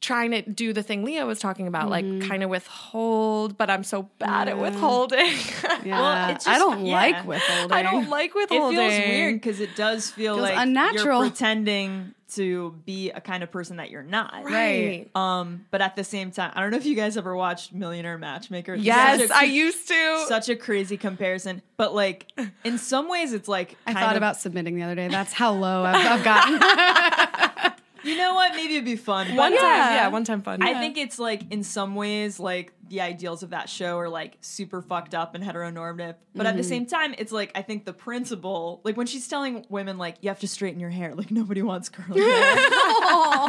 [0.00, 3.84] trying to do the thing Leah was talking about, like kind of withhold, but I'm
[3.84, 5.32] so bad at withholding.
[5.84, 6.00] Yeah.
[6.00, 6.94] Well, it's I don't yeah.
[6.94, 7.72] like withholding.
[7.76, 8.78] I don't like withholding.
[8.78, 11.20] It feels weird because it does feel Feels like unnatural.
[11.20, 14.44] you're pretending to be a kind of person that you're not.
[14.44, 15.10] Right.
[15.14, 18.16] Um, but at the same time, I don't know if you guys ever watched Millionaire
[18.16, 18.74] Matchmaker.
[18.74, 20.24] It's Yes, such a- I used to.
[20.26, 22.32] Such a crazy comparison, but like
[22.64, 25.08] in some ways, it's like I thought of- about submitting the other day.
[25.08, 27.72] That's how low I've, I've gotten.
[28.04, 28.52] You know what?
[28.54, 29.34] Maybe it'd be fun.
[29.34, 30.62] One it's- time, yeah, one time fun.
[30.62, 34.36] I think it's like in some ways like the ideals of that show are like
[34.40, 36.16] super fucked up and heteronormative.
[36.34, 36.68] But at the mm-hmm.
[36.68, 40.28] same time, it's like I think the principle, like when she's telling women like you
[40.28, 42.56] have to straighten your hair, like nobody wants curly hair.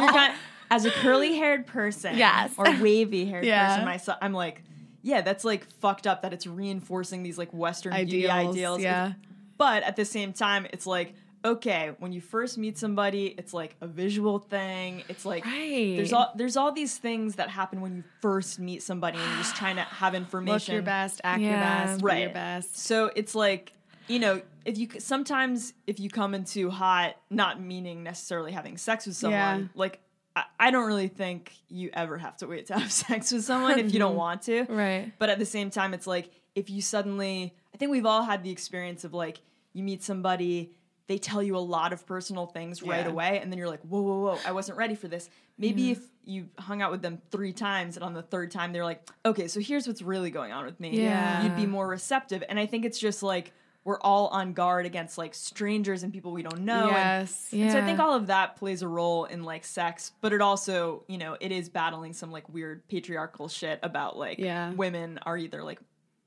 [0.08, 0.34] Kind
[0.70, 2.52] as a curly haired person, Yes.
[2.56, 3.68] or wavy haired Yeah.
[3.68, 4.18] person myself.
[4.20, 4.62] I'm like,
[5.02, 8.82] yeah, that's like fucked up that it's reinforcing these like Western beauty Ideals, ideals.
[8.82, 9.12] yeah.
[9.58, 11.14] But at the same time, it's like,
[11.52, 15.02] okay, when you first meet somebody, it's like a visual thing.
[15.08, 15.94] It's like Right.
[15.96, 19.38] there's all there's all these things that happen when you first meet somebody and you're
[19.38, 20.54] just trying to have information.
[20.54, 21.86] Look your best, act your Yeah.
[21.86, 22.78] best, be your best.
[22.78, 23.72] So it's like,
[24.08, 28.76] you know, if you sometimes if you come in too hot, not meaning necessarily having
[28.76, 29.68] sex with someone, Yeah.
[29.74, 30.00] like
[30.34, 33.78] I, I don't really think you ever have to wait to have sex with someone
[33.78, 34.64] if you don't want to.
[34.64, 35.12] Right.
[35.18, 38.42] But at the same time, it's like if you suddenly, I think we've all had
[38.42, 39.40] the experience of like
[39.72, 40.72] you meet somebody,
[41.08, 44.00] they tell you a lot of personal things right away, and then you're like, whoa,
[44.02, 45.30] whoa, whoa, I wasn't ready for this.
[45.58, 48.84] Maybe if you hung out with them three times, and on the third time they're
[48.84, 51.00] like, okay, so here's what's really going on with me.
[51.00, 51.44] Yeah.
[51.44, 52.42] you'd be more receptive.
[52.48, 53.52] And I think it's just like
[53.84, 56.88] we're all on guard against like strangers and people we don't know.
[56.88, 57.48] and- yes.
[57.52, 60.40] and so I think all of that plays a role in like sex, but it
[60.40, 64.72] also, you know, it is battling some like weird patriarchal shit about like Yeah.
[64.72, 65.78] women are either like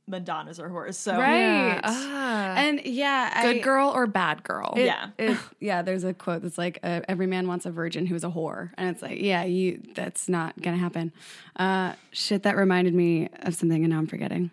[0.10, 0.96] Madonnas or whores.
[0.96, 1.38] So Right.
[1.38, 1.82] Yeah.
[1.84, 2.54] Ah.
[2.58, 4.74] And yeah, Good I, girl or bad girl?
[4.76, 5.10] It- Yeah.
[5.18, 5.82] it- yeah.
[5.82, 8.90] There's a quote that's like, uh, "Every man wants a virgin who's a whore," and
[8.90, 9.82] it's like, yeah, you.
[9.96, 11.12] That's not gonna happen.
[11.56, 14.52] Uh, shit, that reminded me of something, and now I'm forgetting.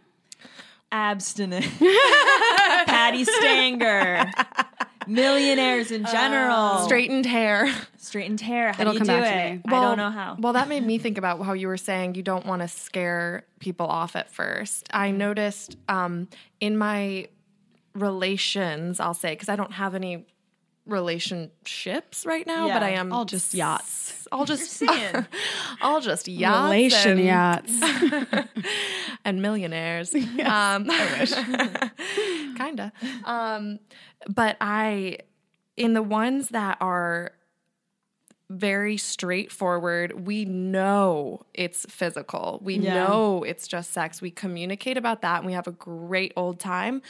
[0.92, 1.66] abstinent.
[2.86, 4.30] Patti Stanger.
[5.06, 6.84] Millionaires in general.
[6.84, 7.68] Straightened hair.
[7.96, 8.72] straightened hair.
[8.72, 9.54] How It'll do you come do back to it?
[9.56, 9.62] me.
[9.76, 10.36] I don't know how.
[10.38, 13.44] Well, that made me think about how you were saying you don't want to scare
[13.60, 14.88] people off at first.
[14.92, 16.28] I noticed um,
[16.60, 17.28] in my
[17.94, 20.26] relations, I'll say, because I don't have any
[20.86, 24.26] relationships right now, but I am All just yachts.
[24.32, 24.82] I'll just.
[25.80, 27.72] I'll just yachts Relation and, yachts.
[29.24, 30.14] and millionaires.
[30.14, 31.32] um, I wish.
[32.56, 32.92] Kinda.
[33.24, 33.78] Um,
[34.28, 35.18] but I,
[35.76, 37.32] in the ones that are
[38.48, 42.60] very straightforward, we know it's physical.
[42.62, 42.94] We Yeah.
[42.94, 44.22] know it's just sex.
[44.22, 47.02] We communicate about that and we have a great old time.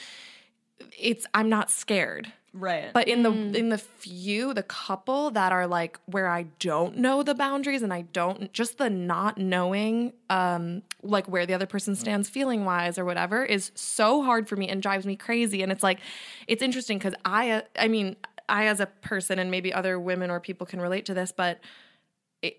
[0.99, 2.33] It's I'm not scared.
[2.57, 2.93] Right.
[2.93, 7.23] But in the in the few, the couple that are like where I don't know
[7.23, 11.95] the boundaries and I don't just the not knowing um like where the other person
[11.95, 15.63] stands feeling wise or whatever is so hard for me and drives me crazy.
[15.63, 16.01] And it's like
[16.47, 18.17] it's interesting cuz I uh, I mean
[18.49, 21.61] I as a person and maybe other women or people can relate to this but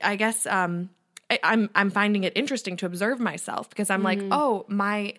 [0.03, 0.89] I guess um
[1.29, 5.13] I, I'm I'm finding it interesting to observe myself because I'm like, oh, my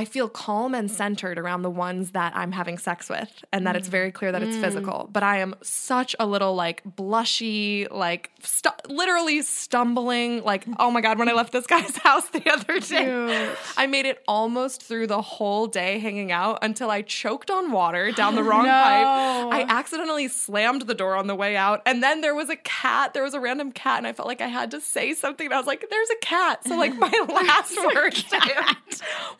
[0.00, 3.76] I feel calm and centered around the ones that I'm having sex with and that
[3.76, 5.10] it's very clear that it's physical.
[5.12, 10.42] But I am such a little like blushy, like stu- literally stumbling.
[10.42, 13.58] Like, oh my God, when I left this guy's house the other day, Cute.
[13.76, 18.10] I made it almost through the whole day hanging out until I choked on water
[18.10, 18.70] down the wrong No.
[18.70, 19.06] pipe.
[19.52, 21.82] I accidentally slammed the door on the way out.
[21.84, 23.12] And then there was a cat.
[23.12, 23.98] There was a random cat.
[23.98, 25.44] And I felt like I had to say something.
[25.46, 26.64] And I was like, there's a cat.
[26.66, 28.64] So, like, my last words to him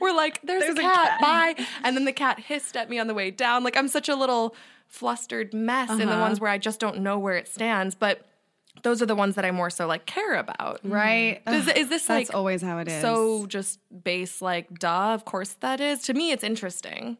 [0.00, 1.18] were like, there's, There's a a cat.
[1.18, 1.56] cat.
[1.56, 1.66] Bye.
[1.84, 3.64] And then the cat hissed at me on the way down.
[3.64, 4.54] Like, I'm such a little
[4.86, 6.20] flustered mess in the Uh-huh.
[6.20, 7.94] ones where I just don't know where it stands.
[7.94, 8.26] But
[8.82, 10.80] those are the ones that I more so like care about.
[10.84, 11.42] right?
[11.46, 13.00] Is, Ugh, is this that's like always how it is.
[13.02, 17.18] so just base like duh of course that is to me it's interesting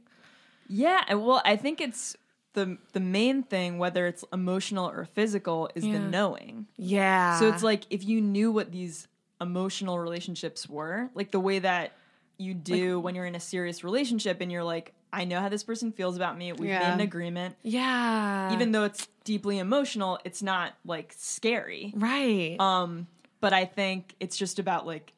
[0.69, 2.17] Yeah, well, I think it's
[2.55, 6.67] the the main thing, whether it's emotional or physical, is the knowing.
[6.77, 9.07] yeah So it's like if you knew what these
[9.41, 11.93] emotional relationships were, like the way that
[12.41, 15.63] you do when you're in a serious relationship and you're like, I know how this
[15.63, 16.53] person feels about me.
[16.53, 16.79] We've Yeah.
[16.89, 17.57] made an agreement.
[17.63, 21.93] yeah Even though it's deeply emotional, it's not like scary.
[21.95, 23.07] right Um,
[23.41, 25.13] but I think it's just about like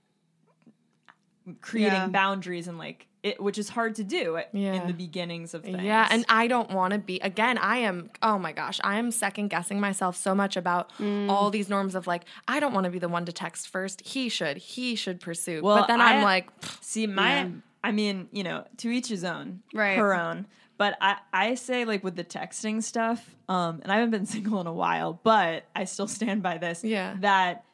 [1.61, 2.07] creating Yeah.
[2.09, 4.73] boundaries and like it, which is hard to do at, Yeah.
[4.75, 5.81] in the beginnings of things.
[5.83, 7.57] Yeah, and I don't want to be again.
[7.59, 8.11] I am.
[8.23, 11.29] Oh my gosh, I am second guessing myself so much about Mm.
[11.31, 14.01] all these norms of like I don't want to be the one to text first.
[14.01, 14.57] He should.
[14.57, 15.63] He should pursue.
[15.63, 16.49] Well, but then I- I'm like,
[16.81, 17.49] See, my, Yeah.
[17.85, 19.97] I mean, you know, to each his own, Right.
[19.99, 20.47] Her own.
[20.79, 24.61] But I, I say like with the texting stuff, um, and I haven't been single
[24.61, 26.83] in a while, but I still stand by this.
[26.83, 27.15] Yeah.
[27.21, 27.65] That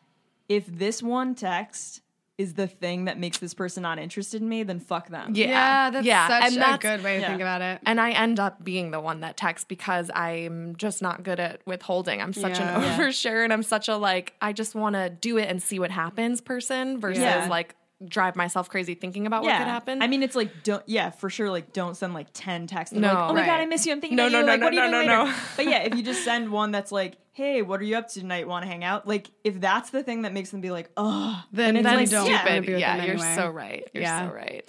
[0.48, 2.02] if this one text
[2.38, 5.32] is the thing that makes this person not interested in me, then fuck them.
[5.34, 7.28] yeah, yeah, that's yeah, such and a that's, good way to yeah.
[7.28, 7.80] think about it.
[7.84, 11.60] And I end up being the one that texts because I'm just not good at
[11.66, 12.22] withholding.
[12.22, 12.76] I'm such Yeah.
[12.76, 12.96] an Yeah.
[12.98, 15.90] overshare and I'm such a like, I just want to do it and see what
[15.90, 17.48] happens person versus Yeah.
[17.50, 17.74] like
[18.06, 20.02] drive myself crazy thinking about what could happen.
[20.02, 21.50] I mean, it's like don't yeah for sure.
[21.50, 22.92] Like don't send like ten texts.
[22.92, 23.08] and No.
[23.08, 23.92] like, oh my god, I miss you.
[23.92, 24.46] I'm thinking No, about no, you.
[24.46, 25.30] no, Like, no, what are you no, doing no, later?
[25.32, 25.36] no.
[25.56, 28.20] But yeah, if you just send one that's like, hey, what are you up to
[28.20, 28.46] tonight?
[28.46, 29.06] Want to hang out?
[29.08, 32.06] Like if that's the thing that makes them be like, oh, Then, it's then like,
[32.06, 32.44] you don't yeah.
[32.44, 32.72] wanna be stupid.
[32.74, 33.88] with Yeah, them you're so right.
[33.92, 34.28] You're Yeah.
[34.28, 34.64] so right.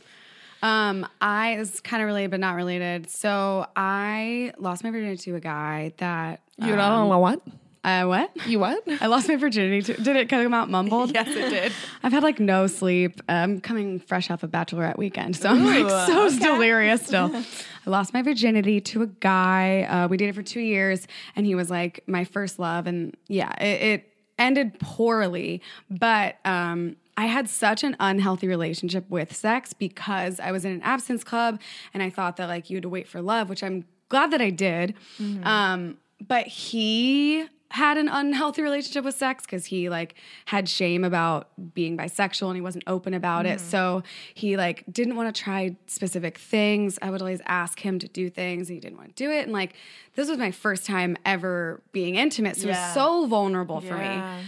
[0.61, 3.09] Um, I this is kind of related but not related.
[3.09, 7.41] So I lost my virginity to a guy that You um, don't know what?
[7.83, 8.31] Uh, what?
[8.45, 8.83] You what?
[9.01, 10.01] I lost my virginity to.
[10.01, 11.13] Did it come out mumbled?
[11.13, 11.71] yes, it did.
[12.03, 13.21] I've had like no sleep.
[13.29, 16.39] I'm coming fresh off a bachelorette weekend, so I'm like Ooh, so okay.
[16.39, 17.33] delirious still.
[17.87, 19.83] I lost my virginity to a guy.
[19.83, 22.85] Uh, we dated for two years, and he was like my first love.
[22.85, 29.33] And yeah, it, it ended poorly, but um, I had such an unhealthy relationship with
[29.33, 31.61] sex because I was in an absence club,
[31.93, 34.41] and I thought that like you had to wait for love, which I'm glad that
[34.41, 34.95] I did.
[35.43, 41.49] Um, but he had an unhealthy relationship with sex because he like had shame about
[41.73, 43.60] being bisexual and he wasn't open about it.
[43.60, 43.69] Mm-hmm.
[43.69, 44.03] So
[44.34, 46.97] he like didn't want to try specific things.
[47.01, 49.43] I would always ask him to do things and he didn't want to do it.
[49.43, 49.73] And like
[50.15, 54.05] this was my first time ever being intimate so it was so vulnerable for me.
[54.05, 54.39] Yeah.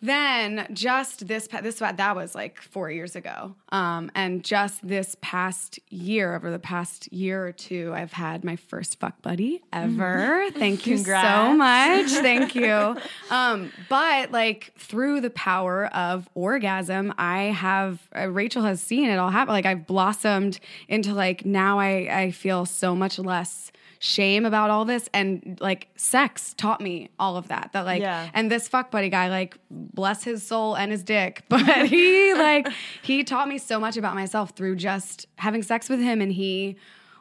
[0.00, 5.80] Then just this this that was like four years ago, um, and just this past
[5.90, 10.48] year, over the past year or two, I've had my first fuck buddy ever.
[10.52, 12.10] Thank you so much.
[12.10, 12.96] Thank you.
[13.30, 19.18] Um, but like through the power of orgasm, I have uh, Rachel has seen it
[19.18, 19.52] all happen.
[19.52, 20.58] Like I've blossomed
[20.88, 25.88] into like now I I feel so much less shame about all this and like
[25.96, 28.28] sex taught me all of that that like Yeah.
[28.32, 32.68] and this fuck buddy guy like bless his soul and his dick but he like
[33.02, 36.76] he taught me so much about myself through just having sex with him and he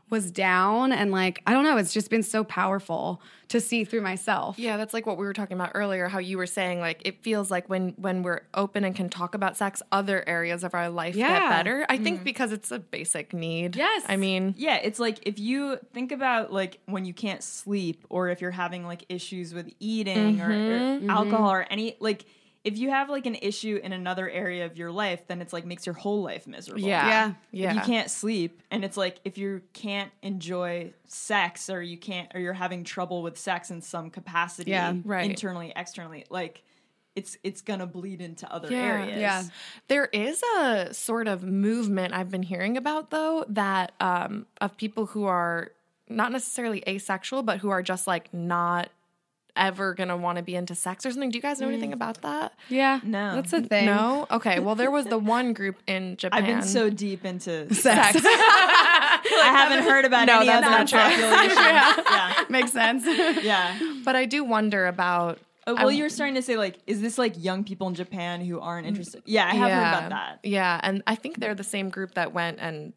[0.09, 4.01] was down and like i don't know it's just been so powerful to see through
[4.01, 6.07] myself Yeah, that's like what we were talking about earlier.
[6.07, 9.35] How you were saying, like it feels like when when we're open and can talk
[9.35, 11.85] about sex, other areas of our life get better.
[11.89, 12.23] I think mm.
[12.23, 13.75] because it's a basic need.
[13.75, 14.03] Yes.
[14.07, 18.29] I mean, Yeah, it's like if you think about like when you can't sleep or
[18.29, 21.09] if you're having like issues with eating or, or mm-hmm.
[21.09, 21.61] alcohol mm-hmm.
[21.61, 22.25] or any like
[22.67, 25.65] if you have like an issue in another area of your life, then it's like
[25.65, 26.81] makes your whole life miserable.
[26.87, 27.33] yeah, Yeah.
[27.51, 27.73] yeah.
[27.75, 32.39] You can't sleep and it's like if you can't enjoy sex or you can't or
[32.41, 35.29] you're having trouble with sex in some capacity Yeah, right.
[35.29, 36.63] internally externally like
[37.15, 38.77] it's it's gonna bleed into other Yeah.
[38.79, 39.43] areas Yeah.
[39.87, 45.05] There is a sort of movement I've been hearing about though that um, of people
[45.07, 45.71] who are
[46.09, 48.89] not necessarily asexual, but who are just like not
[49.57, 51.29] ever gonna want to be into sex or something.
[51.31, 52.53] Do you guys know anything about that?
[52.69, 53.35] yeah No.
[53.35, 54.27] that's a thing No.
[54.31, 54.59] Okay.
[54.59, 56.39] Well, there was the one group in Japan.
[56.41, 58.21] I've been so deep into Sex.
[58.25, 59.19] I
[59.51, 60.99] haven't heard about No, any that's other not true.
[60.99, 61.57] population.
[61.63, 61.95] yeah.
[62.09, 62.43] yeah.
[62.49, 63.05] makes sense
[63.43, 63.77] Yeah.
[64.03, 65.39] but I do wonder about.
[65.65, 68.39] Oh, well, I- you're starting to say like, is this like young people in Japan
[68.41, 69.21] who aren't interested?
[69.25, 70.39] Yeah, I have heard about that.
[70.43, 72.93] Yeah, and I think they're the same group that went and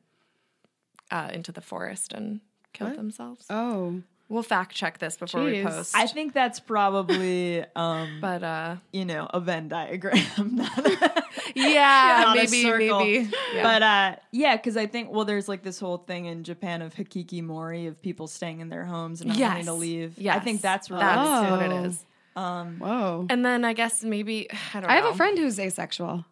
[1.11, 2.41] uh, into the forest and
[2.73, 3.45] killed themselves.
[3.51, 5.65] oh We'll fact check this before Jeez.
[5.65, 5.95] we post.
[5.97, 10.23] I think that's probably, um, but uh, you know, a Venn diagram.
[10.55, 10.71] not-
[11.57, 13.01] yeah, not a maybe, circle.
[13.01, 13.31] maybe.
[13.53, 13.63] Yeah.
[13.65, 16.95] But uh, yeah, because I think well, there's like this whole thing in Japan of
[16.95, 20.15] hikikomori of people staying in their homes and not wanting to leave.
[20.27, 22.05] I think that's related that's to what it is.
[22.37, 22.63] Oh.
[22.69, 22.79] is.
[22.79, 24.89] whoa And then I guess maybe I don't know.
[24.89, 26.25] i have a friend who's asexual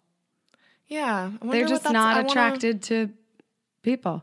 [0.87, 3.11] Yeah, I they're what just that's- not I wanna- attracted to
[3.83, 4.23] people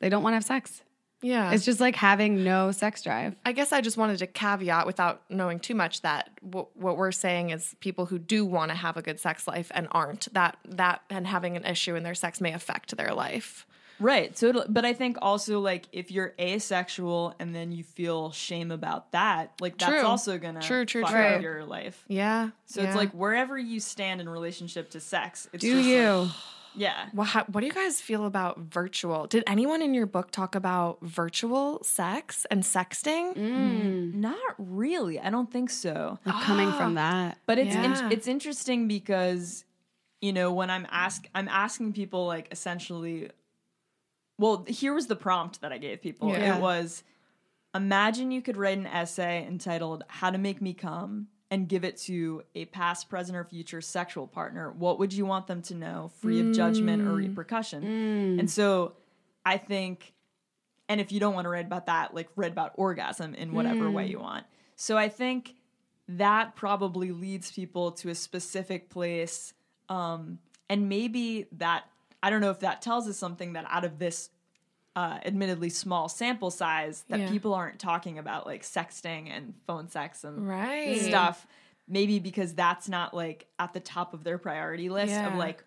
[0.00, 0.82] they don't want to have sex
[1.22, 4.86] Yeah, it's just like having no sex drive I guess I just wanted to caveat
[4.86, 8.74] without knowing too much that w- what we're saying is people who do want to
[8.74, 12.14] have a good sex life and aren't that that and having an issue in their
[12.14, 13.66] sex may affect their life.
[14.02, 14.38] Right.
[14.38, 18.70] So, it'll- but I think also like if you're asexual and then you feel shame
[18.70, 20.06] about that, like that's True.
[20.06, 21.40] also gonna True, true, fuck true.
[21.42, 22.02] your life.
[22.08, 22.48] Yeah.
[22.64, 22.86] So yeah.
[22.86, 26.30] it's like wherever you stand in relationship to sex, it's do just you like-
[26.76, 27.08] yeah.
[27.12, 29.26] Well, how, what do you guys feel about virtual?
[29.26, 33.36] Did anyone in your book talk about virtual sex and sexting?
[33.36, 34.14] Mm.
[34.14, 35.18] Not really.
[35.18, 36.18] I don't think so.
[36.24, 39.64] Like coming from that But it's in- it's interesting because
[40.20, 43.30] you know when I'm ask I'm asking people like essentially.
[44.38, 46.30] Well, here was the prompt that I gave people.
[46.30, 46.56] Yeah.
[46.56, 47.02] It was
[47.74, 51.96] imagine you could write an essay entitled "How to Make Me Come." And give it
[52.02, 54.70] to a past, present, or future sexual partner.
[54.70, 57.28] What would you want them to know, free of judgment or mm.
[57.28, 57.82] repercussion?
[57.82, 58.38] Mm.
[58.38, 58.92] And so,
[59.44, 60.14] I think
[60.90, 63.88] and if you don't want to read about that, like read about orgasm in whatever
[63.88, 64.10] way mm.
[64.10, 64.44] you want.
[64.74, 65.54] So I think
[66.08, 69.54] that probably leads people to a specific place.
[69.88, 71.84] Um, and maybe that,
[72.24, 74.30] I don't know if that tells us something that out of this
[75.00, 77.30] uh, admittedly small sample size, that Yeah.
[77.30, 81.00] people aren't talking about like sexting and phone sex and Right.
[81.00, 81.46] stuff.
[81.88, 85.28] Maybe because that's not like at the top of their priority list Yeah.
[85.28, 85.64] of like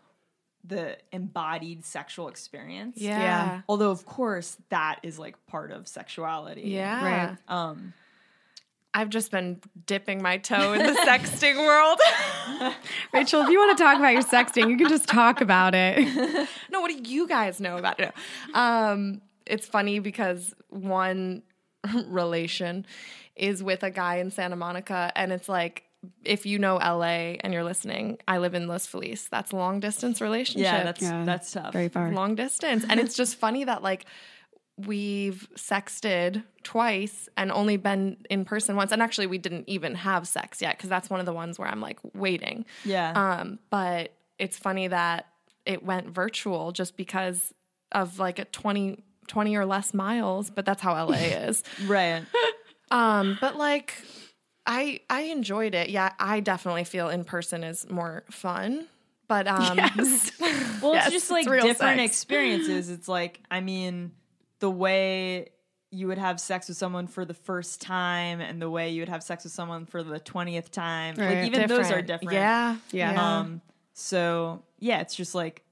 [0.63, 2.98] the embodied sexual experience.
[2.98, 3.19] Yeah.
[3.19, 3.62] Yeah.
[3.67, 6.62] Although of course that is like part of sexuality.
[6.69, 7.04] Yeah.
[7.30, 7.38] Right.
[7.48, 7.93] Um
[8.93, 11.99] I've just been dipping my toe in the sexting world.
[13.13, 15.97] Rachel, if you want to talk about your sexting, you can just talk about it.
[16.71, 18.13] no, what do you guys know about it?
[18.53, 21.43] Um, it's funny because one
[22.06, 22.86] relation
[23.36, 25.84] is with a guy in Santa Monica, and it's like
[26.23, 29.27] if you know LA and you're listening, I live in Los Feliz.
[29.32, 30.65] That's long distance relationship.
[30.65, 31.23] yeah, that's Yeah.
[31.25, 31.73] that's tough.
[31.73, 32.12] Very far.
[32.12, 34.06] long distance, and it's just funny that like
[34.77, 40.27] we've sexted twice and only been in person once, and actually we didn't even have
[40.27, 42.65] sex yet because that's one of the ones where I'm like waiting.
[42.83, 43.12] Yeah.
[43.15, 45.27] Um, but it's funny that
[45.65, 47.53] it went virtual just because
[47.91, 51.63] of like a 20, 20 or less miles, but that's how LA is.
[51.86, 52.23] right.
[52.91, 53.95] Um, but like
[54.67, 55.89] I I enjoyed it.
[55.89, 58.86] Yeah, I definitely feel in person is more fun.
[59.27, 59.77] But um
[60.81, 62.03] Well, Yes, it's just like it's different sex.
[62.12, 62.89] experiences.
[62.91, 64.12] It's like, I mean,
[64.63, 65.49] the way
[65.91, 69.10] you would have sex with someone for the first time and the way you would
[69.10, 71.15] have sex with someone for the 20th time.
[71.17, 71.39] Right.
[71.39, 72.32] Like even those are different.
[72.32, 72.78] Yeah.
[72.91, 73.39] Yeah.
[73.39, 73.62] Um
[73.93, 75.63] so yeah, it's just like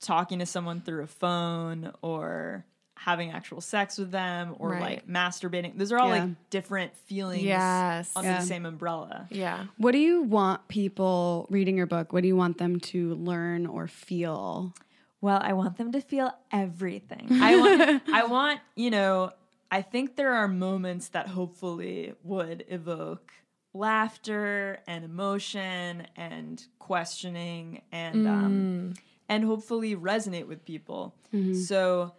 [0.00, 4.80] talking to someone through a phone or having actual sex with them or Right.
[4.80, 5.76] like masturbating.
[5.76, 6.22] Those are all Yeah.
[6.24, 8.12] like different feelings Yes.
[8.14, 8.40] under Yeah.
[8.40, 9.26] the same umbrella.
[9.30, 9.64] yeah.
[9.76, 12.12] What do you want people reading your book?
[12.12, 14.72] What do you want them to learn or feel?
[15.20, 17.28] Well, I want them to feel everything.
[17.30, 19.30] I want I want, you know,
[19.70, 23.32] I think there are moments that hopefully would evoke
[23.72, 28.98] laughter and emotion and questioning and um mm.
[29.28, 31.14] and hopefully resonate with people.
[31.34, 31.54] Mm-hmm.
[31.54, 32.14] So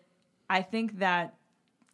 [0.50, 1.36] I think that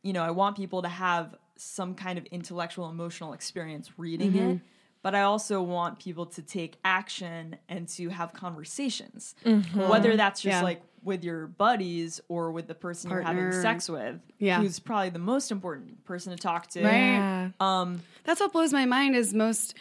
[0.02, 4.42] you know, I want people to have some kind of intellectual emotional experience reading it,
[4.42, 4.66] mm-hmm.
[5.02, 9.36] but I also want people to take action and to have conversations.
[9.46, 9.88] Mm-hmm.
[9.88, 10.62] Whether that's just Yeah.
[10.62, 14.62] like with your buddies or with the person you're having sex with, Yeah.
[14.62, 16.84] who's probably the most important person to talk to.
[16.84, 16.92] Right.
[16.92, 17.50] Yeah.
[17.60, 19.76] Um That's what blows my mind is most,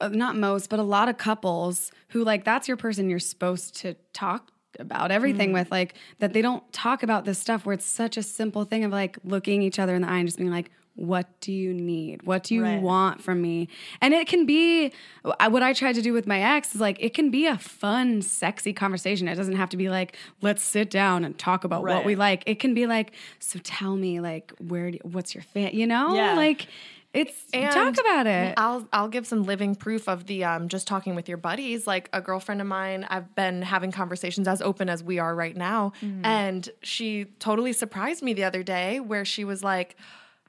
[0.00, 3.76] uh, not most, but a lot of couples who like that's your person you're supposed
[3.78, 7.84] to talk about everything with, like that they don't talk about this stuff where it's
[7.84, 10.50] such a simple thing of like looking each other in the eye and just being
[10.50, 12.24] like, what do you need?
[12.24, 12.80] What do you Right.
[12.82, 13.68] want from me?
[14.00, 14.92] And it can be
[15.22, 18.20] what I tried to do with my ex is like it can be a fun,
[18.20, 19.28] sexy conversation.
[19.28, 22.42] It doesn't have to be like let's sit down and talk about what we like.
[22.46, 25.70] It can be like so tell me like where do, what's your fan?
[25.72, 26.34] You know, Yeah.
[26.34, 26.66] like
[27.14, 28.54] it's And talk about it.
[28.58, 31.86] I'll I'll give some living proof of the um just talking with your buddies.
[31.86, 35.56] Like a girlfriend of mine, I've been having conversations as open as we are right
[35.56, 35.92] now,
[36.24, 39.96] and she totally surprised me the other day where she was like.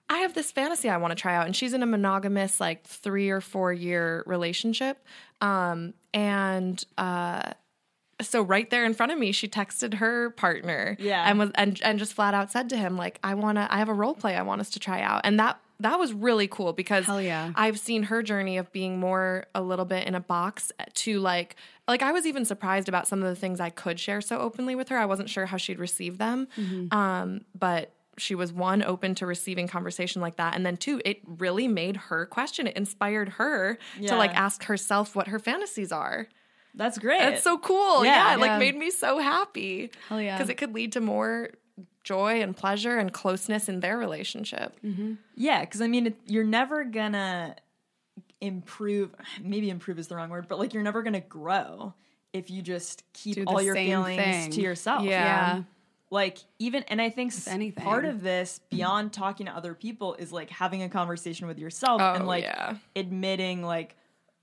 [0.10, 2.84] I have this fantasy I want to try out, and she's in a monogamous, like
[2.84, 5.05] three or four year relationship.
[5.39, 7.51] Um, and uh,
[8.22, 11.24] so right there in front of me, she texted her partner, Yeah.
[11.30, 13.78] and was and and just flat out said to him like, "I want to, I
[13.78, 16.47] have a role play I want us to try out," and that that was really
[16.49, 17.53] cool because Hell yeah.
[17.55, 21.55] I've seen her journey of being more a little bit in a box to like
[21.88, 24.76] like I was even surprised about some of the things I could share so openly
[24.76, 24.97] with her.
[24.97, 26.97] I wasn't sure how she'd receive them, Mm-hmm.
[26.97, 31.20] um, but she was one open to receiving conversation like that and then two it
[31.26, 36.28] really made her question it inspired her to like ask herself what her fantasies are
[36.76, 37.20] that's great.
[37.20, 38.05] that's so cool.
[38.05, 38.13] Yeah.
[38.13, 38.45] Yeah, it Yeah.
[38.45, 39.89] like made me so happy.
[40.07, 40.38] Hell yeah.
[40.38, 41.49] Because it could lead to more
[42.03, 44.80] joy and pleasure and closeness in their relationship.
[44.86, 45.13] Mm-hmm.
[45.36, 47.55] Yeah, because I mean, it, you're never gonna
[48.39, 49.13] improve.
[49.41, 51.93] Maybe improve is the wrong word, but like you're never gonna grow
[52.34, 54.51] if you just keep all your feelings thing.
[54.51, 55.03] to yourself.
[55.03, 55.63] yeah.
[56.12, 57.84] Like even, and I think anything.
[57.84, 62.01] part of this beyond talking to other people is like having a conversation with yourself
[62.01, 62.78] Oh, and like yeah.
[62.95, 63.95] admitting like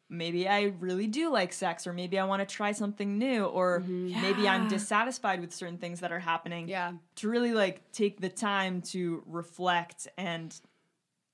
[0.08, 3.80] maybe I really do like sex, or maybe I want to try something new, or
[3.80, 4.22] mm-hmm.
[4.22, 6.92] maybe I'm dissatisfied with certain things that are happening Yeah.
[7.16, 10.54] to really like take the time to reflect and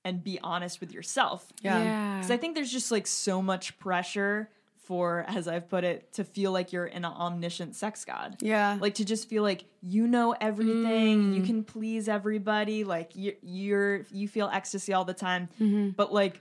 [0.05, 1.45] and be honest with yourself.
[1.61, 2.15] Yeah.
[2.17, 4.49] Because I think there's just like so much pressure
[4.83, 8.37] for, as I've put it, to feel like you're an omniscient sex god.
[8.41, 8.77] Yeah.
[8.79, 11.35] Like to just feel like you know everything, Mm.
[11.35, 15.49] you can please everybody, like you, you're you feel ecstasy all the time.
[15.61, 15.89] Mm-hmm.
[15.91, 16.39] But like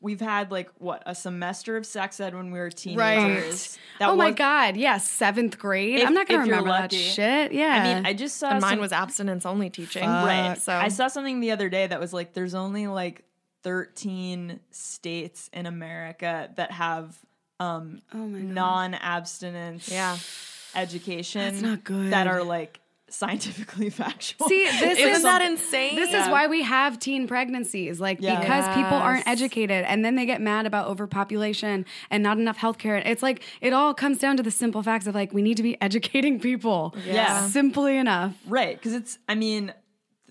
[0.00, 2.74] we've had like what a semester of sex ed when we were Right.
[2.76, 3.78] teenagers.
[4.00, 4.76] oh my god.
[4.76, 4.98] Yeah.
[4.98, 6.00] Seventh grade.
[6.00, 7.52] If- I'm not gonna remember that shit.
[7.52, 7.68] Yeah.
[7.68, 10.02] I mean, I just saw And mine some- was abstinence only teaching.
[10.02, 10.26] Fuck.
[10.26, 10.58] Right.
[10.58, 13.24] So I saw something the other day that was like there's only like
[13.62, 17.16] 13 states in America that have
[17.60, 20.16] um oh non-abstinence yeah.
[20.74, 22.12] education That's not good.
[22.12, 24.48] that are like scientifically factual.
[24.48, 25.96] See, this Isn't is that insane?
[25.96, 28.40] This is why we have teen pregnancies, like Yeah.
[28.40, 33.02] because people aren't educated, and then they get mad about overpopulation and not enough healthcare.
[33.04, 35.62] It's like it all comes down to the simple facts of like we need to
[35.62, 36.94] be educating people.
[37.06, 37.46] Yeah.
[37.48, 38.34] simply enough.
[38.48, 39.74] right, cuz it's I mean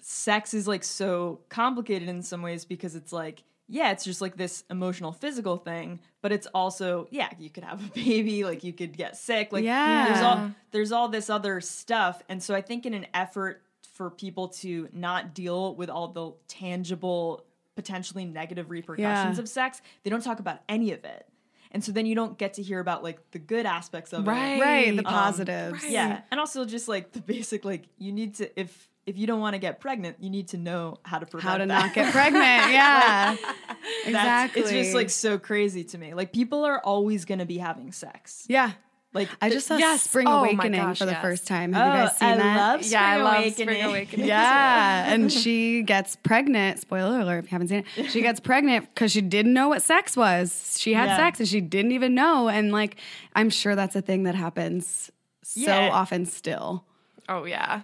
[0.02, 4.36] sex is like so complicated in some ways because it's like yeah, it's just like
[4.38, 8.74] this emotional physical thing, but it's also yeah, you could have a baby, like you
[8.74, 10.06] could get sick, like Yeah.
[10.10, 12.22] there's all there's all this other stuff.
[12.30, 13.64] And so I think in an effort
[13.94, 17.46] for people to not deal with all the tangible
[17.76, 19.42] potentially negative repercussions Yeah.
[19.42, 21.26] of sex, they don't talk about any of it.
[21.74, 24.58] And so then you don't get to hear about like the good aspects of Right.
[24.58, 24.62] it.
[24.62, 25.88] Right, the Um, positives.
[25.88, 29.42] Yeah, and also just like the basic like you need to if if you don't
[29.42, 31.86] want to get pregnant, you need to know how to prevent How to that.
[31.86, 32.44] not get pregnant?
[32.72, 34.62] Yeah, That's, exactly.
[34.62, 36.14] It's just like so crazy to me.
[36.14, 38.46] Like people are always going to be having sex.
[38.48, 38.72] yeah.
[39.14, 40.04] Like I just saw Yes.
[40.04, 41.22] Spring Oh Awakening gosh, for the yes.
[41.22, 41.74] first time.
[41.74, 42.56] Have you guys oh, seen Oh, I that?
[42.56, 43.68] love Yeah, I Spring love Awakening.
[43.76, 44.26] Spring Awakening.
[44.38, 46.80] Yeah, and she gets pregnant.
[46.80, 48.10] Spoiler alert if you haven't seen it.
[48.10, 50.78] She gets pregnant because she didn't know what sex was.
[50.80, 51.18] She had Yeah.
[51.18, 52.48] sex and she didn't even know.
[52.48, 52.96] And like,
[53.36, 55.12] I'm sure that's a thing that happens
[55.44, 55.90] so Yeah.
[55.92, 56.86] often still.
[57.28, 57.82] Oh yeah.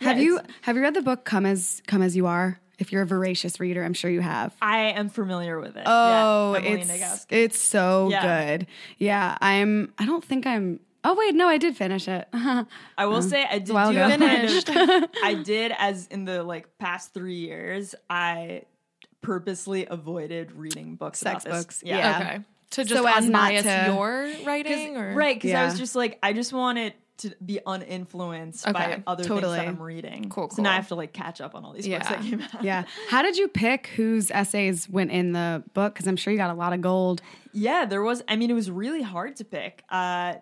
[0.00, 2.60] Have you have you read the book Come as Come as You Are?
[2.78, 4.54] if you're a voracious reader, I'm sure you have.
[4.60, 5.84] I am familiar with it.
[5.86, 7.26] Oh, yeah, it's Nagoski.
[7.30, 8.46] it's so Yeah.
[8.58, 8.66] good.
[8.98, 9.94] Yeah, I'm.
[9.98, 10.80] I don't think I'm.
[11.02, 12.28] Oh wait, no, I did finish it.
[12.34, 14.14] I will oh, say I did while do ago.
[14.14, 17.94] a kind of- I did as in the like past three years.
[18.10, 18.62] I
[19.22, 21.18] purposely avoided reading books.
[21.20, 21.64] Sex about this.
[21.64, 21.96] books, Yeah.
[21.98, 22.18] yeah.
[22.18, 22.40] Okay.
[22.72, 25.94] To just So as not unbias to- your writing or Right, because I was just
[25.96, 29.56] like, I just want it to be uninfluenced by other totally.
[29.56, 30.28] things that I'm reading.
[30.28, 32.40] Cool, So now I have to like catch up on all these books that came
[32.42, 32.62] out.
[32.62, 32.84] yeah.
[33.08, 35.94] How did you pick whose essays went in the book?
[35.94, 37.22] Because I'm sure you got a lot of gold.
[37.52, 38.22] Yeah, there was.
[38.28, 39.82] I mean, it was really hard to pick.
[39.90, 40.34] Uh,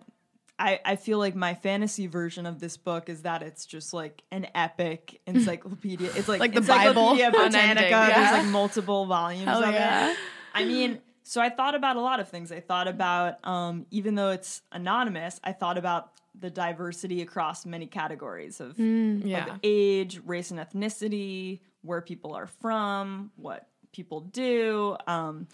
[0.58, 4.22] I I feel like my fantasy version of this book is that it's just like
[4.30, 6.10] an epic encyclopedia.
[6.14, 7.12] It's like, Like the Bible.
[7.12, 7.86] Encyclopedia Britannica.
[7.86, 8.32] Unending, There's yeah.
[8.32, 10.10] like multiple volumes Hell of yeah.
[10.10, 10.16] it.
[10.54, 12.52] I mean, so I thought about a lot of things.
[12.52, 17.86] I thought about, um, even though it's anonymous, I thought about the diversity across many
[17.86, 19.46] categories of yeah.
[19.54, 25.48] of age, race, and ethnicity, where people are from, what people do, um,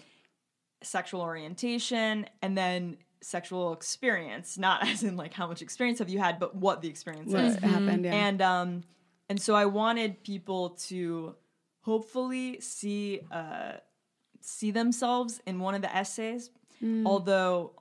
[0.83, 4.57] sexual orientation, and then sexual experience.
[4.57, 7.45] Not as in like how much experience have you had, but what the experience What
[7.45, 7.55] is.
[7.55, 8.03] happened?
[8.03, 8.13] Yeah.
[8.13, 8.83] And um,
[9.29, 11.35] and so I wanted people to
[11.79, 13.73] hopefully see uh,
[14.41, 16.49] see themselves in one of the essays.
[16.83, 17.05] Mm.
[17.05, 17.73] Although,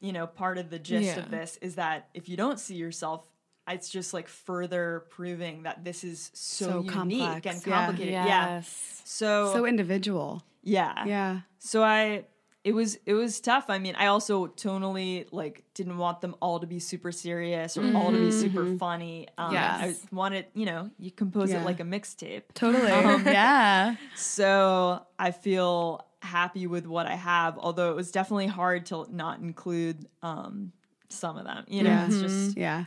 [0.00, 1.18] you know, part of the gist Yeah.
[1.20, 3.26] of this is that if you don't see yourself,
[3.68, 8.12] it's just like further proving that this is so, So unique complex, and complicated.
[8.14, 8.26] Yeah.
[8.26, 9.02] Yes.
[9.04, 10.42] So, so individual.
[10.62, 11.04] yeah.
[11.06, 11.40] Yeah.
[11.58, 12.24] So I
[12.62, 13.66] it was it was tough.
[13.68, 17.96] I mean, I also tonally like didn't want them all to be super serious or
[17.96, 19.28] all to be super funny.
[19.38, 19.80] Um, Yes.
[20.10, 21.62] I wanted, you know, you compose Yeah.
[21.62, 22.42] it like a mixtape.
[22.54, 22.88] Totally.
[23.32, 23.96] yeah.
[24.14, 29.40] So I feel happy with what I have, although it was definitely hard to not
[29.40, 30.72] include um,
[31.08, 31.64] some of them.
[31.66, 32.06] You know, Yeah.
[32.06, 32.84] it's just Yeah.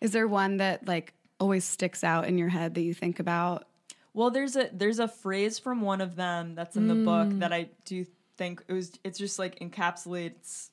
[0.00, 3.66] Is there one that like always sticks out in your head that you think about?
[4.14, 7.40] Well, there's a there's a phrase from one of them that's in the book Mm.
[7.40, 8.06] that I do
[8.40, 10.70] think it was it's just like encapsulates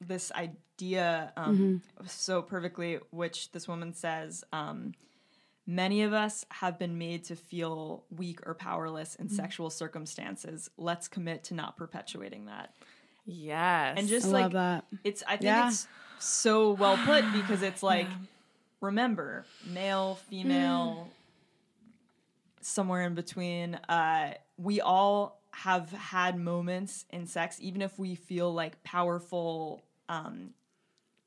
[0.00, 2.06] this idea um, Mm-hmm.
[2.06, 4.44] so perfectly, which this woman says.
[4.52, 4.94] Um,
[5.66, 9.20] Many of us have been made to feel weak or powerless Mm.
[9.20, 10.68] in sexual circumstances.
[10.76, 12.74] Let's commit to not perpetuating that.
[13.24, 13.94] Yes.
[13.98, 14.84] And just I like love that.
[15.04, 15.68] it's I think Yeah.
[15.68, 15.86] it's
[16.18, 18.08] so well put because it's like
[18.80, 21.08] remember male female
[22.62, 28.52] somewhere in between uh we all have had moments in sex even if we feel
[28.52, 30.50] like powerful um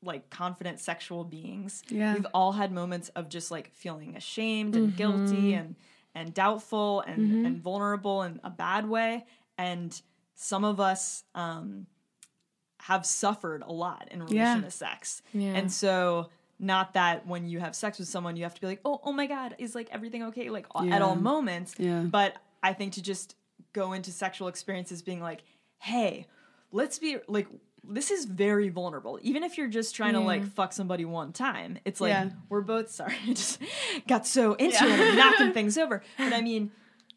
[0.02, 2.14] like confident sexual beings Yeah.
[2.14, 5.76] we've all had moments of just like feeling ashamed and guilty and
[6.14, 9.24] and doubtful and and vulnerable in a bad way
[9.56, 10.00] and
[10.34, 11.86] some of us um
[12.80, 14.60] have suffered a lot in relation Yeah.
[14.60, 15.22] to sex.
[15.32, 15.54] Yeah.
[15.54, 16.28] And so
[16.58, 19.12] not that when you have sex with someone you have to be like, "Oh, oh
[19.12, 21.74] my god, is like everything okay?" like at all moments.
[21.78, 22.02] Yeah.
[22.02, 23.36] But I think to just
[23.74, 25.42] go into sexual experiences being like,
[25.78, 26.26] "Hey,
[26.72, 27.48] let's be like
[27.88, 29.18] this is very vulnerable.
[29.22, 30.52] Even if you're just trying to like mm.
[30.52, 32.30] fuck somebody one time, it's like Yeah.
[32.48, 33.14] we're both sorry.
[33.26, 33.60] I just
[34.08, 36.02] got so into it knocking things over.
[36.18, 36.70] But I mean,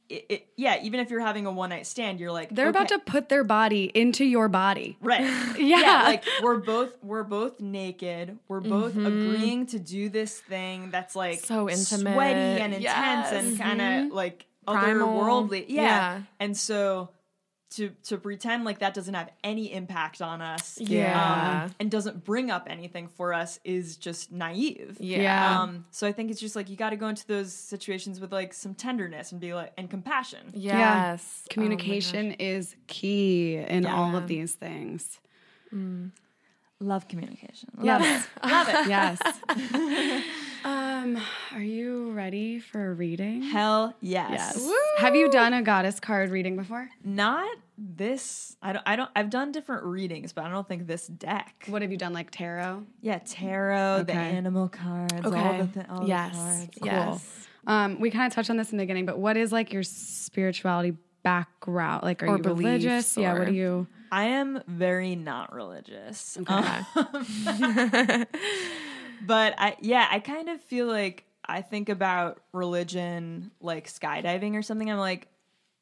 [0.09, 2.89] it, it, yeah, even if you're having a one night stand, you're like They're about
[2.89, 4.97] to put their body into your body.
[5.01, 5.27] Right.
[5.57, 6.03] Yeah.
[6.05, 8.37] Like we're both we're both naked.
[8.47, 9.05] We're both mm-hmm.
[9.05, 12.13] agreeing to do this thing that's like So intimate.
[12.13, 13.33] sweaty and intense Yes.
[13.33, 14.15] and kind of mm-hmm.
[14.15, 14.56] like Primal.
[14.67, 15.65] Otherworldly.
[15.67, 15.81] Yeah.
[15.81, 16.21] Yeah.
[16.39, 17.09] And so
[17.71, 21.63] to to pretend like that doesn't have any impact on us Yeah.
[21.65, 24.95] um, and doesn't bring up anything for us is just naive.
[25.01, 25.21] Yeah.
[25.21, 25.61] Yeah.
[25.61, 28.31] Um, so I think it's just like you got to go into those situations with
[28.31, 30.51] like some tenderness and be like and compassion.
[30.53, 30.73] Yes.
[30.73, 31.17] Yeah.
[31.19, 31.47] Oh.
[31.49, 35.19] Communication is key in all of these things.
[36.79, 37.69] Love communication.
[37.81, 38.27] Yes.
[38.43, 38.75] Love it.
[38.75, 38.89] Love it.
[38.89, 40.23] Yes.
[40.63, 41.17] um,
[41.55, 43.41] are you ready for a reading?
[43.41, 44.29] Hell yes.
[44.59, 44.71] Yes.
[44.99, 46.87] Have you done a goddess card reading before?
[47.03, 47.49] Not
[47.79, 48.55] this.
[48.61, 48.83] I don't.
[48.85, 49.09] I don't.
[49.15, 51.65] I've done different readings, but I don't think this deck.
[51.67, 52.83] What have you done, like tarot?
[53.01, 55.61] Yeah, tarot, the animal cards, all Okay.
[55.61, 56.31] the, th- all yes.
[56.33, 57.23] the cards.
[57.23, 57.47] Yes.
[57.65, 59.83] Um, we kind of touched on this in the beginning, but what is like your
[59.83, 62.03] spirituality background?
[62.03, 63.17] Like, are Or you beliefs religious?
[63.17, 63.33] Yeah.
[63.33, 63.87] What or- do you?
[64.11, 66.37] I am very not religious.
[66.39, 66.53] Okay.
[66.53, 68.25] Um,
[69.25, 74.61] but I yeah, I kind of feel like I think about religion like skydiving or
[74.61, 74.89] something.
[74.91, 75.27] I'm like,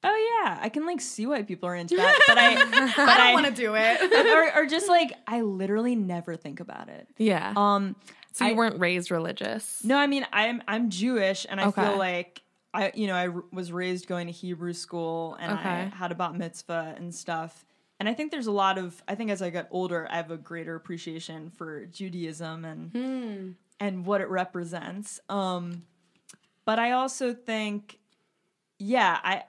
[0.04, 2.56] oh yeah, I can like see why people are into that, but I
[2.96, 4.02] but I, want to do it.
[4.56, 7.08] or, or just like I literally never think about it.
[7.18, 7.54] Yeah.
[7.56, 7.96] Um,
[8.32, 9.84] so you I- weren't raised religious.
[9.84, 11.82] No, I mean I'm I'm Jewish, and I Okay.
[11.82, 12.42] feel like
[12.74, 16.16] I you know I r- was raised going to Hebrew school, and I had a
[16.16, 17.66] bat mitzvah and stuff.
[18.00, 20.32] And I think there's a lot of I think as I got older, I have
[20.32, 22.92] a greater appreciation for Judaism and
[23.80, 25.20] and what it represents.
[25.30, 25.84] Um,
[26.66, 28.00] but I also think
[28.78, 29.44] yeah, I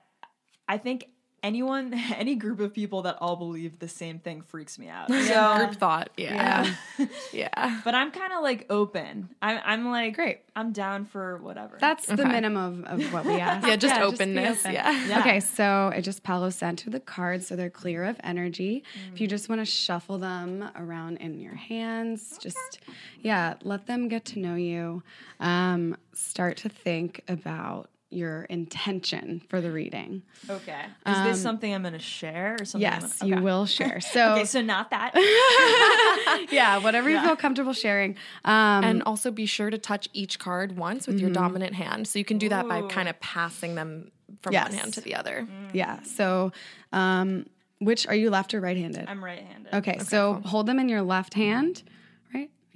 [0.69, 1.09] I think
[1.47, 5.09] anyone any group of people that all believe the same thing freaks me out.
[5.11, 6.11] So Group thought.
[6.17, 6.75] Yeah.
[6.99, 7.07] Yeah.
[7.33, 7.81] Yeah.
[7.85, 9.29] but I'm kind of like open.
[9.41, 10.41] I'm I'm like Great.
[10.57, 11.77] I'm down for whatever.
[11.79, 13.67] That's the minimum of, of what we ask.
[13.67, 14.61] Yeah, just be openness.
[14.61, 14.73] open.
[14.75, 15.07] Yeah.
[15.07, 15.21] Yeah.
[15.21, 18.83] Okay, so I just Palo Santo the cards so they're clear of energy.
[19.13, 22.81] If you just want to shuffle them around in your hands, just
[23.21, 25.03] yeah, let them get to know you.
[25.39, 30.23] Um, start to think about your intention for the reading.
[30.49, 30.85] okay.
[31.07, 32.87] Is this something I'm going to share or something?
[32.89, 34.01] Um, Yes, gonna- you will share.
[34.01, 35.13] So Okay, so not that.
[36.51, 37.27] yeah, whatever you Yeah.
[37.27, 38.13] feel comfortable sharing.
[38.45, 42.07] Um, And also be sure to touch each card once with your dominant hand.
[42.09, 44.11] So you can do that by kind of passing them
[44.43, 44.71] from Yes.
[44.71, 45.47] one hand to the other.
[45.73, 46.01] yeah.
[46.03, 46.53] So,
[46.93, 47.47] um,
[47.79, 49.05] which are you left or right-handed?
[49.09, 49.75] I'm right-handed.
[49.75, 51.93] Okay, so hold them in your left hand, right?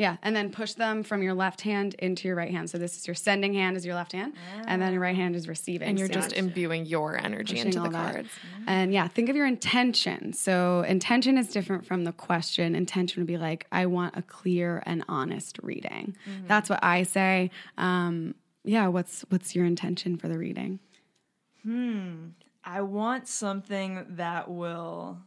[0.00, 2.70] Yeah, and then push them from your left hand into your right hand.
[2.70, 4.32] So this is your sending hand is your left hand,
[4.66, 5.88] and then your right hand is receiving.
[5.90, 8.12] And you're So just imbuing your energy into the all that.
[8.14, 8.30] cards.
[8.66, 10.32] And yeah, think of your intention.
[10.32, 12.74] So intention is different from the question.
[12.74, 16.16] Intention would be like, I want a clear and honest reading.
[16.46, 17.50] That's what I say.
[17.76, 18.34] Um,
[18.64, 20.80] yeah, what's what's your intention for the reading?
[21.62, 22.28] Hmm.
[22.64, 25.18] I want something that will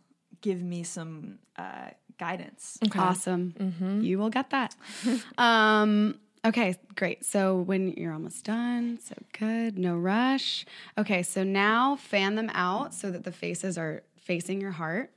[0.42, 2.78] give me some uh, guidance.
[2.86, 3.00] Okay.
[3.00, 4.00] Awesome.
[4.02, 4.76] You will get that.
[5.38, 7.26] um, okay, great.
[7.26, 9.78] So when you're almost done, so good.
[9.78, 10.66] No rush.
[10.98, 15.12] Okay, so now fan them out so that the faces are facing your heart.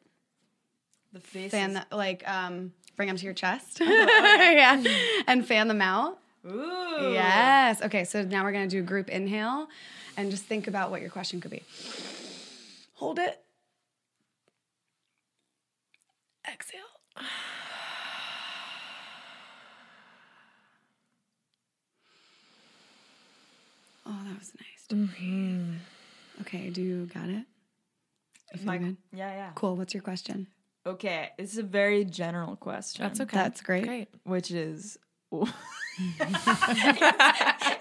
[1.12, 1.53] The faces?
[1.53, 3.80] Fan that, like, um, bring them to your chest.
[3.80, 4.82] yeah.
[5.26, 6.18] And fan them out.
[6.47, 7.12] Ooh.
[7.12, 7.82] Yes.
[7.82, 9.68] Okay, so now we're going to do a group inhale
[10.16, 11.62] and just think about what your question could be.
[12.94, 13.40] Hold it.
[16.49, 16.80] Exhale.
[24.08, 24.86] Oh, that was nice.
[25.00, 25.72] Mm-hmm.
[26.42, 27.44] Okay, do you got it?
[28.52, 28.96] You feel My- good?
[29.12, 29.50] Yeah, yeah.
[29.56, 29.76] Cool.
[29.76, 30.46] What's your question?
[30.86, 33.02] Okay, this is a very general question.
[33.02, 33.36] That's okay.
[33.36, 33.84] That's great.
[33.84, 34.08] Great.
[34.22, 34.96] Which is.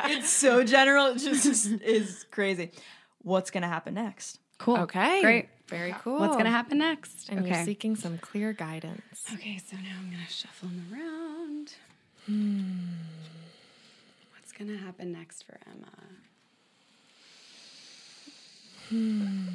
[0.09, 2.71] it's so general, it just is crazy.
[3.19, 4.39] What's going to happen next?
[4.57, 4.77] Cool.
[4.77, 5.21] Okay.
[5.21, 5.49] Great.
[5.67, 6.19] Very cool.
[6.19, 7.29] What's going to happen next?
[7.29, 7.49] And okay.
[7.49, 9.01] you're seeking some clear guidance.
[9.33, 11.73] Okay, so now I'm gonna shuffle them around.
[12.27, 12.73] Hmm.
[14.33, 15.91] What's gonna happen next for Emma?
[18.89, 19.47] Hmm.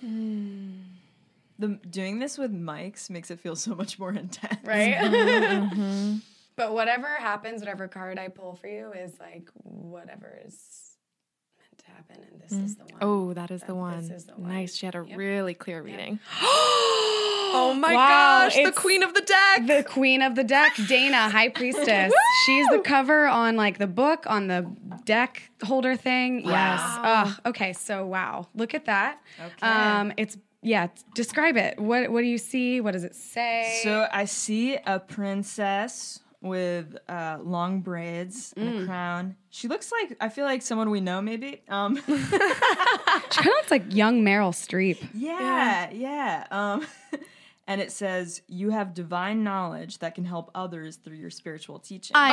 [0.00, 0.70] Hmm.
[1.58, 4.64] The doing this with mics makes it feel so much more intense.
[4.64, 6.20] Right?
[6.54, 10.81] But whatever happens, whatever card I pull for you is like whatever is
[11.72, 12.98] meant to happen, and this is the one.
[13.00, 14.00] Oh, that is the one.
[14.00, 14.48] this is the one.
[14.52, 14.74] Nice.
[14.76, 15.16] She had a Yep.
[15.18, 16.18] really clear reading.
[16.40, 18.08] oh my Wow,
[18.48, 19.66] gosh, the queen of the deck.
[19.66, 22.12] The queen of the deck, Dana, High Priestess.
[22.46, 24.66] She's the cover on like the book on the
[25.04, 26.40] deck holder thing.
[26.46, 26.80] Yes.
[26.84, 27.72] Oh, okay.
[27.72, 29.20] So wow, look at that.
[29.38, 29.66] Okay.
[29.66, 30.88] Um, it's yeah.
[31.14, 31.78] Describe it.
[31.78, 32.80] What what do you see?
[32.80, 33.80] What does it say?
[33.82, 38.82] So I see a princess with uh, long braids and Mm.
[38.82, 39.36] a crown.
[39.50, 41.62] She looks like I feel like someone we know, maybe.
[41.68, 42.42] Um, she kind
[43.40, 44.98] of looks like young Meryl Streep.
[45.14, 46.46] yeah, yeah.
[46.50, 46.86] Um,
[47.68, 52.16] and it says, "You have divine knowledge that can help others through your spiritual teaching."
[52.16, 52.30] I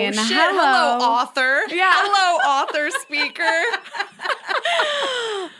[0.00, 0.36] mean, oh, shit.
[0.38, 0.98] hello.
[1.04, 1.60] author.
[1.68, 1.90] Yeah.
[1.96, 3.42] Hello, author, speaker.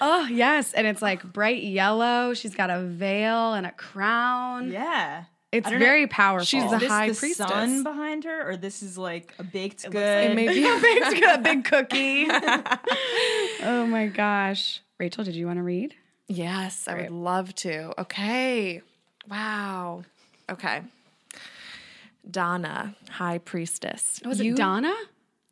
[0.00, 2.32] Oh yes, and it's like bright yellow.
[2.34, 4.70] She's got a veil and a crown.
[4.70, 5.24] yeah.
[5.50, 5.86] It's I don't know.
[5.86, 6.44] very powerful.
[6.44, 7.48] She's Is the this high the priestess.
[7.48, 10.30] sun behind her, or this is like a baked looks good?
[10.30, 10.62] It may be.
[10.68, 12.26] a big, a big cookie.
[13.62, 14.82] oh my gosh.
[14.98, 15.94] Rachel, did you want to read?
[16.26, 17.98] Yes, I would love to.
[18.00, 18.82] Okay.
[19.30, 20.04] Wow.
[20.50, 20.82] Okay.
[22.30, 24.20] Donna, high priestess.
[24.24, 24.94] Oh, was You- it Donna?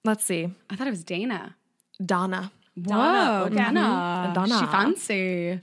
[0.04, 0.52] Let's see.
[0.70, 1.56] I thought it was Dana.
[2.04, 2.52] Donna.
[2.76, 3.54] Whoa, okay.
[3.56, 4.32] Dana.
[4.34, 4.58] Donna.
[4.58, 5.60] She fancy.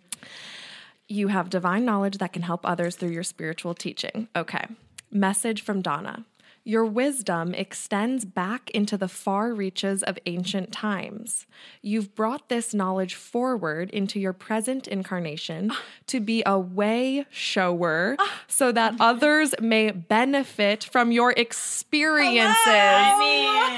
[1.13, 4.29] You have divine knowledge that can help others through your spiritual teaching.
[4.35, 4.65] Okay.
[5.11, 6.25] Message from Donna.
[6.63, 11.45] Your wisdom extends back into the far reaches of ancient times.
[11.83, 15.71] You've brought this knowledge forward into your present incarnation
[16.07, 22.55] to be a way shower so that others may benefit from your experiences.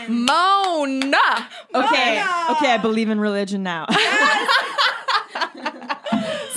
[0.07, 1.49] Mona!
[1.73, 2.21] Okay,
[2.51, 3.87] okay, I believe in religion now.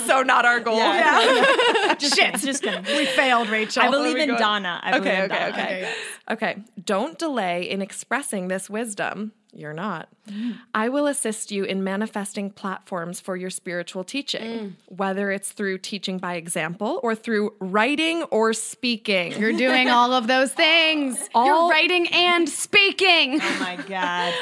[0.09, 0.77] So not our goal.
[0.77, 1.93] Yeah.
[1.99, 2.33] just Shit.
[2.33, 2.39] kidding.
[2.47, 2.83] Just kidding.
[2.97, 3.83] we failed, Rachel.
[3.83, 4.39] I believe in oh going?
[4.39, 4.79] Donna.
[4.83, 5.51] I believe Okay, in okay, Donna.
[5.53, 5.75] okay.
[5.77, 5.93] Okay,
[6.31, 6.57] Okay.
[6.83, 9.31] Don't delay in expressing this wisdom.
[9.51, 10.09] You're not.
[10.29, 10.57] Mm.
[10.75, 14.73] I will assist you in manifesting platforms for your spiritual teaching, mm.
[14.95, 19.31] whether it's through teaching by example or through writing or speaking.
[19.39, 21.17] You're doing all of those things.
[21.33, 23.39] All- You're writing and speaking.
[23.41, 24.33] Oh my god.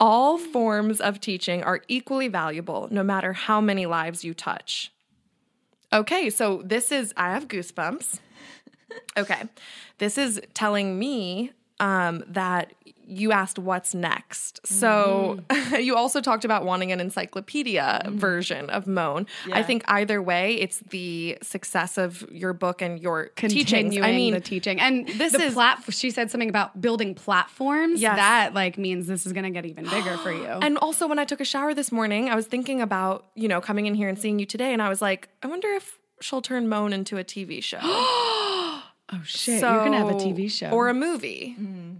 [0.00, 4.92] All forms of teaching are equally valuable, no matter how many lives you touch.
[5.92, 8.20] Okay, so this is, I have goosebumps.
[9.18, 9.42] Okay,
[9.98, 12.72] this is telling me um, that
[13.06, 14.66] you asked what's next.
[14.66, 15.82] So mm.
[15.84, 18.12] you also talked about wanting an encyclopedia mm.
[18.12, 19.26] version of Moan.
[19.52, 23.66] I think either way, it's the success of your book and your teachings.
[23.66, 24.80] Continuing I mean, the teaching.
[24.80, 28.00] And this the is- plat- she said something about building platforms.
[28.00, 30.46] Yeah, That like means this is going to get even bigger for you.
[30.66, 33.60] And also, when I took a shower this morning, I was thinking about, you know,
[33.60, 34.72] coming in here and seeing you today.
[34.72, 37.78] And I was like, I wonder if she'll turn Moan into a TV show.
[37.82, 38.82] oh
[39.22, 40.70] shit, So, you're going to have a TV show.
[40.70, 41.56] Or a movie.
[41.60, 41.98] Mm.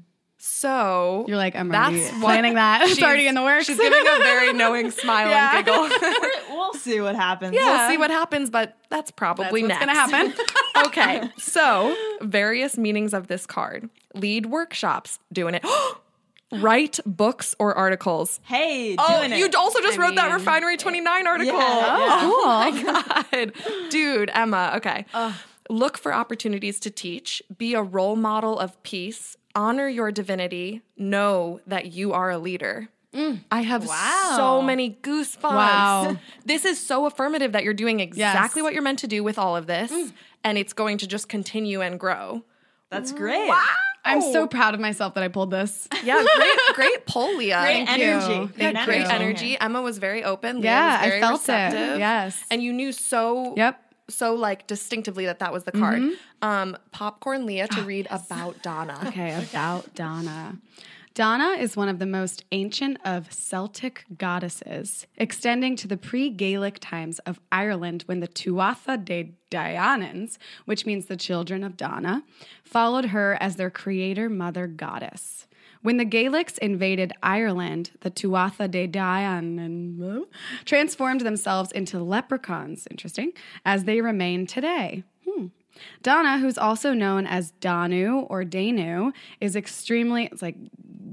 [0.48, 2.82] So you're like, I'm That's already what planning that.
[2.84, 3.66] It's she's- already in the works.
[3.66, 5.56] She's giving a very knowing smile Yeah.
[5.58, 5.88] and giggle.
[6.56, 7.52] We'll see what happens.
[7.54, 10.10] We'll see what happens, but that's probably That's what's next.
[10.10, 10.86] gonna happen.
[10.86, 15.64] okay, so various meanings of this card: lead workshops, doing it.
[16.52, 18.40] Write books or articles.
[18.44, 19.38] Hey, oh, doing Oh, it.
[19.38, 21.52] you also just I wrote that Refinery eh, 29 article.
[21.58, 22.82] Yeah, Oh my
[23.32, 23.52] God.
[23.90, 25.04] Dude, Emma, okay.
[25.68, 31.60] Look for opportunities to teach, be a role model of peace, honor your divinity, know
[31.66, 32.88] that you are a leader.
[33.12, 33.40] Mm.
[33.50, 34.34] I have Wow.
[34.36, 35.42] so many goosebumps.
[35.42, 36.16] Wow.
[36.44, 38.62] This is so affirmative that you're doing exactly Yes.
[38.64, 40.12] what you're meant to do with all of this, mm.
[40.44, 42.44] and it's going to just continue and grow.
[42.90, 43.50] That's great.
[44.04, 45.88] I'm so proud of myself that I pulled this.
[46.04, 47.60] Yeah, great, great poll, Leah.
[47.62, 48.52] Great energy.
[48.54, 49.58] Great energy.
[49.58, 50.60] Emma was very open.
[50.60, 51.98] Leah Yeah, was I very felt it.
[51.98, 52.44] Yes.
[52.50, 53.82] and you knew so Yep.
[54.08, 56.00] So like distinctively that that was the card.
[56.42, 58.98] Um, popcorn Leah to read about Donna.
[59.06, 60.58] Okay, about Donna.
[61.14, 66.78] Donna is one of the most ancient of Celtic goddesses, extending to the pre Gaelic
[66.78, 70.36] times of Ireland when the Tuatha De Danans,
[70.66, 72.22] which means the children of Donna,
[72.64, 75.45] followed her as their creator mother goddess.
[75.86, 80.24] When the Gaelics invaded Ireland, the Tuatha De Danann
[80.64, 83.30] transformed themselves into leprechauns, interesting,
[83.64, 85.04] as they remain today.
[86.02, 90.56] Donna, who's also known as Danu or Danu, is extremely, it's like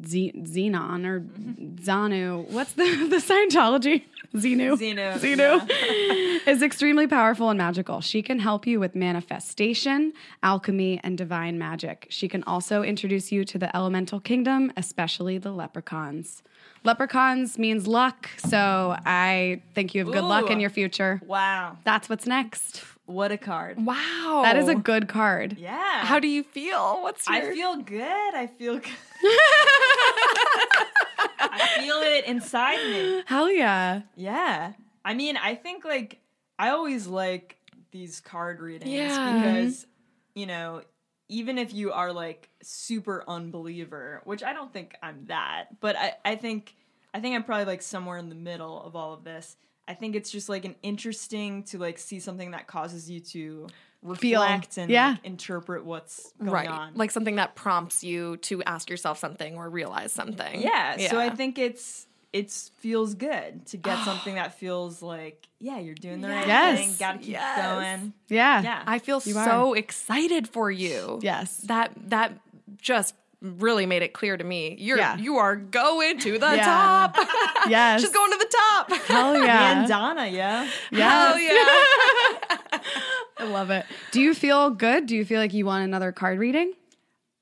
[0.05, 1.76] Z- Xenon or mm-hmm.
[1.76, 2.49] Zanu.
[2.49, 4.03] What's the, the Scientology?
[4.36, 4.76] Xenu.
[4.78, 6.47] Xenu, Xenu.
[6.47, 8.01] is extremely powerful and magical.
[8.01, 10.11] She can help you with manifestation,
[10.41, 12.07] alchemy, and divine magic.
[12.09, 16.41] She can also introduce you to the elemental kingdom, especially the leprechauns.
[16.84, 21.22] Leprechauns means luck, so I think you have good luck in your future.
[21.26, 21.78] Wow.
[21.86, 22.84] That's what's next.
[23.06, 23.86] What a card.
[23.86, 25.58] Wow, That is a good card.
[25.60, 26.06] Yeah.
[26.06, 27.01] How do you feel?
[27.01, 27.36] What's your?
[27.36, 28.34] I feel good.
[28.36, 28.88] I feel good.
[31.39, 33.24] I feel it inside me.
[33.26, 34.01] Hell yeah.
[34.16, 34.74] Yeah.
[35.06, 36.20] I mean, I think like
[36.58, 37.58] I always like
[37.91, 39.36] these card readings Yeah.
[39.36, 39.86] because
[40.34, 40.82] you know,
[41.30, 46.14] even if you are like super unbeliever, which I don't think I'm that, but I,
[46.26, 46.76] I think
[47.14, 49.58] I think I'm probably like somewhere in the middle of all of this.
[49.88, 53.67] I think it's just like an interesting to like see something that causes you to
[54.17, 55.09] Feel- reflect and yeah.
[55.11, 56.93] like, interpret what's going right, on.
[56.95, 60.61] like something that prompts you to ask yourself something or realize something.
[60.61, 65.79] Yeah, so I think it's it feels good to get something that feels like yeah,
[65.79, 66.79] you're doing the right Yes.
[66.79, 66.95] thing.
[66.99, 67.61] Got to keep Yes.
[67.61, 68.13] going.
[68.27, 68.61] Yeah.
[68.61, 71.19] Yeah, I feel You so excited for you.
[71.21, 71.57] Yes.
[71.67, 72.34] that that
[72.77, 74.76] just really made it clear to me.
[74.80, 75.18] You're Yeah.
[75.18, 76.66] you are going to the Yeah.
[76.66, 77.18] top.
[77.70, 78.02] Yes.
[78.02, 78.91] She's going to the top.
[79.08, 79.80] Hell yeah.
[79.80, 79.88] and.
[79.88, 80.64] Donna, yeah.
[80.91, 81.52] Hell yeah.
[83.38, 83.86] I love it.
[84.12, 85.06] Do you feel good?
[85.06, 86.74] Do you feel like you want another card reading?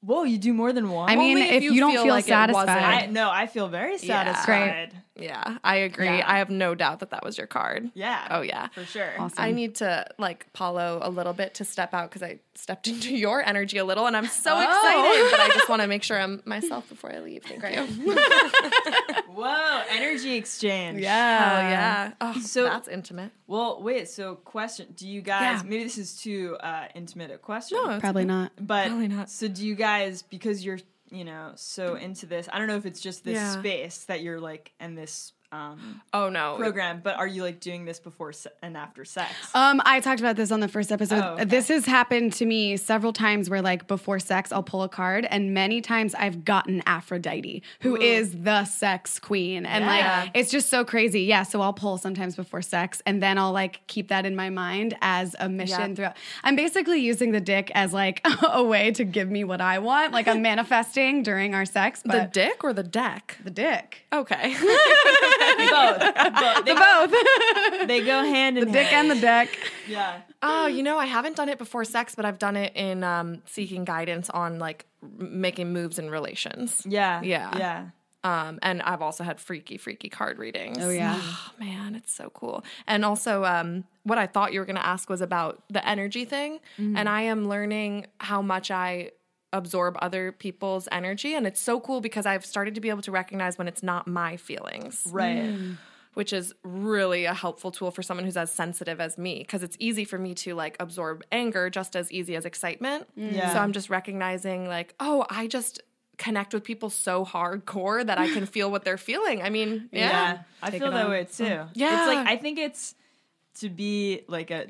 [0.03, 1.09] Whoa, you do more than one.
[1.09, 2.67] I mean, Only if if you you, don't feel feel, like satisfied.
[2.69, 4.33] I no, I feel very Yeah.
[4.33, 4.93] satisfied.
[5.15, 6.05] Yeah, I agree.
[6.05, 6.23] Yeah.
[6.25, 7.91] I have no doubt that that was your card.
[7.93, 8.27] Yeah.
[8.31, 8.67] Oh yeah.
[8.69, 9.09] for sure.
[9.19, 9.43] Awesome.
[9.43, 13.15] I need to like Palo a little bit to step out because I stepped into
[13.15, 14.61] your energy a little, and I'm so Oh.
[14.61, 15.31] excited.
[15.31, 17.43] But I just want to make sure I'm myself before I leave.
[17.43, 18.15] Thank you.
[19.33, 21.01] Whoa, energy exchange.
[21.01, 21.51] yeah.
[21.53, 22.11] Oh yeah.
[22.21, 23.31] Oh, So- that's intimate.
[23.47, 24.07] Well, wait.
[24.09, 25.61] So, question: Do you guys?
[25.61, 25.69] Yeah.
[25.69, 27.77] Maybe this is too uh, intimate a question.
[27.83, 28.53] No, it's Probably not.
[28.59, 29.29] but Probably not.
[29.29, 30.21] So, do you guys?
[30.21, 30.79] Because you're,
[31.11, 32.47] you know, so into this.
[32.51, 33.59] I don't know if it's just this Yeah.
[33.59, 36.55] space that you're like, and this um, Oh no.
[36.57, 37.01] program.
[37.03, 39.31] But are you like doing this before se- and after sex?
[39.53, 41.21] Um, I talked about this on the first episode.
[41.23, 41.45] Oh, okay.
[41.45, 45.25] This has happened to me several times where like before sex I'll pull a card
[45.29, 49.65] and many times I've gotten Aphrodite, who is the sex queen.
[49.65, 50.21] And Yeah.
[50.23, 51.21] like it's just so crazy.
[51.23, 54.49] Yeah, so I'll pull sometimes before sex and then I'll like keep that in my
[54.49, 55.95] mind as a mission Yeah.
[55.95, 56.17] throughout.
[56.43, 60.13] I'm basically using the dick as like a way to give me what I want.
[60.13, 63.37] Like I'm manifesting during our sex, the dick or the deck?
[63.43, 64.03] the dick.
[64.13, 64.55] Okay.
[65.69, 65.99] both.
[65.99, 66.65] both.
[66.65, 67.87] They, Both.
[67.87, 69.49] they go hand in the dick and the deck.
[69.87, 70.21] yeah.
[70.41, 73.41] oh, you know, I haven't done it before sex, but I've done it in um,
[73.45, 74.85] seeking guidance on like
[75.17, 76.83] making moves in relations.
[76.87, 77.21] Yeah.
[77.21, 77.57] Yeah.
[77.57, 77.85] Yeah.
[78.23, 80.77] Um, and I've also had freaky, freaky card readings.
[80.79, 81.19] Oh, yeah.
[81.19, 82.63] Oh, man, it's so cool.
[82.85, 86.25] And also, um, what I thought you were going to ask was about the energy
[86.25, 86.59] thing.
[86.77, 89.11] And I am learning how much I
[89.53, 91.33] absorb other people's energy.
[91.35, 94.07] And it's so cool because I've started to be able to recognize when it's not
[94.07, 95.43] my feelings Right.
[95.43, 95.77] Mm.
[96.13, 99.77] which is really a helpful tool for someone who's as sensitive as me because it's
[99.79, 103.07] easy for me to like absorb anger just as easy as excitement.
[103.17, 103.33] Mm.
[103.33, 103.53] Yeah.
[103.53, 105.81] So I'm just recognizing like, oh, I just
[106.17, 109.41] connect with people so hardcore that I can feel what they're feeling.
[109.41, 110.09] I mean, yeah.
[110.09, 111.11] Yeah, I Take feel that on.
[111.11, 111.43] way too.
[111.45, 111.67] Yeah.
[112.07, 112.93] it's like I think it's
[113.59, 114.67] to be like a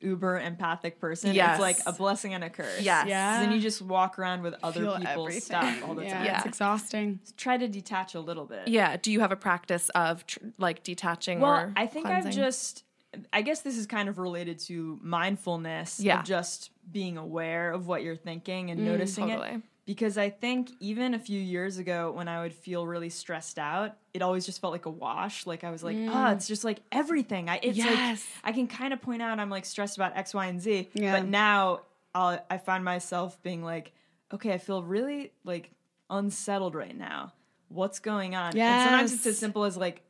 [0.00, 1.34] uber empathic person.
[1.34, 1.52] Yes.
[1.54, 2.80] It's like a blessing and a curse.
[2.80, 3.06] Yes.
[3.08, 3.40] Yeah.
[3.40, 5.40] Then you just walk around with other Feel people's everything.
[5.40, 6.24] stuff all the yeah, time.
[6.24, 6.36] Yeah.
[6.38, 7.20] It's exhausting.
[7.36, 8.68] Try to detach a little bit.
[8.68, 8.96] Yeah.
[8.96, 12.82] Do you have a practice of tr- like detaching Well, or I think I've just.
[13.32, 16.00] I guess this is kind of related to mindfulness.
[16.00, 16.20] Yeah.
[16.20, 19.62] Of just being aware of what you're thinking Mm, and noticing it.
[19.86, 23.96] Because I think even a few years ago, when I would feel really stressed out,
[24.12, 25.46] it always just felt like a wash.
[25.46, 27.48] Like I was like, oh, it's just like everything.
[27.48, 27.84] I it's Mm.
[27.84, 28.26] Yes.
[28.44, 30.88] like I can kind of point out I'm like stressed about X, Y, and Z.
[30.94, 31.12] Yeah.
[31.20, 31.82] But now
[32.14, 33.92] I'll, I find myself being like,
[34.34, 35.70] okay, I feel really like
[36.10, 37.32] unsettled right now.
[37.68, 38.56] What's going on?
[38.56, 40.02] And sometimes it's as simple as like,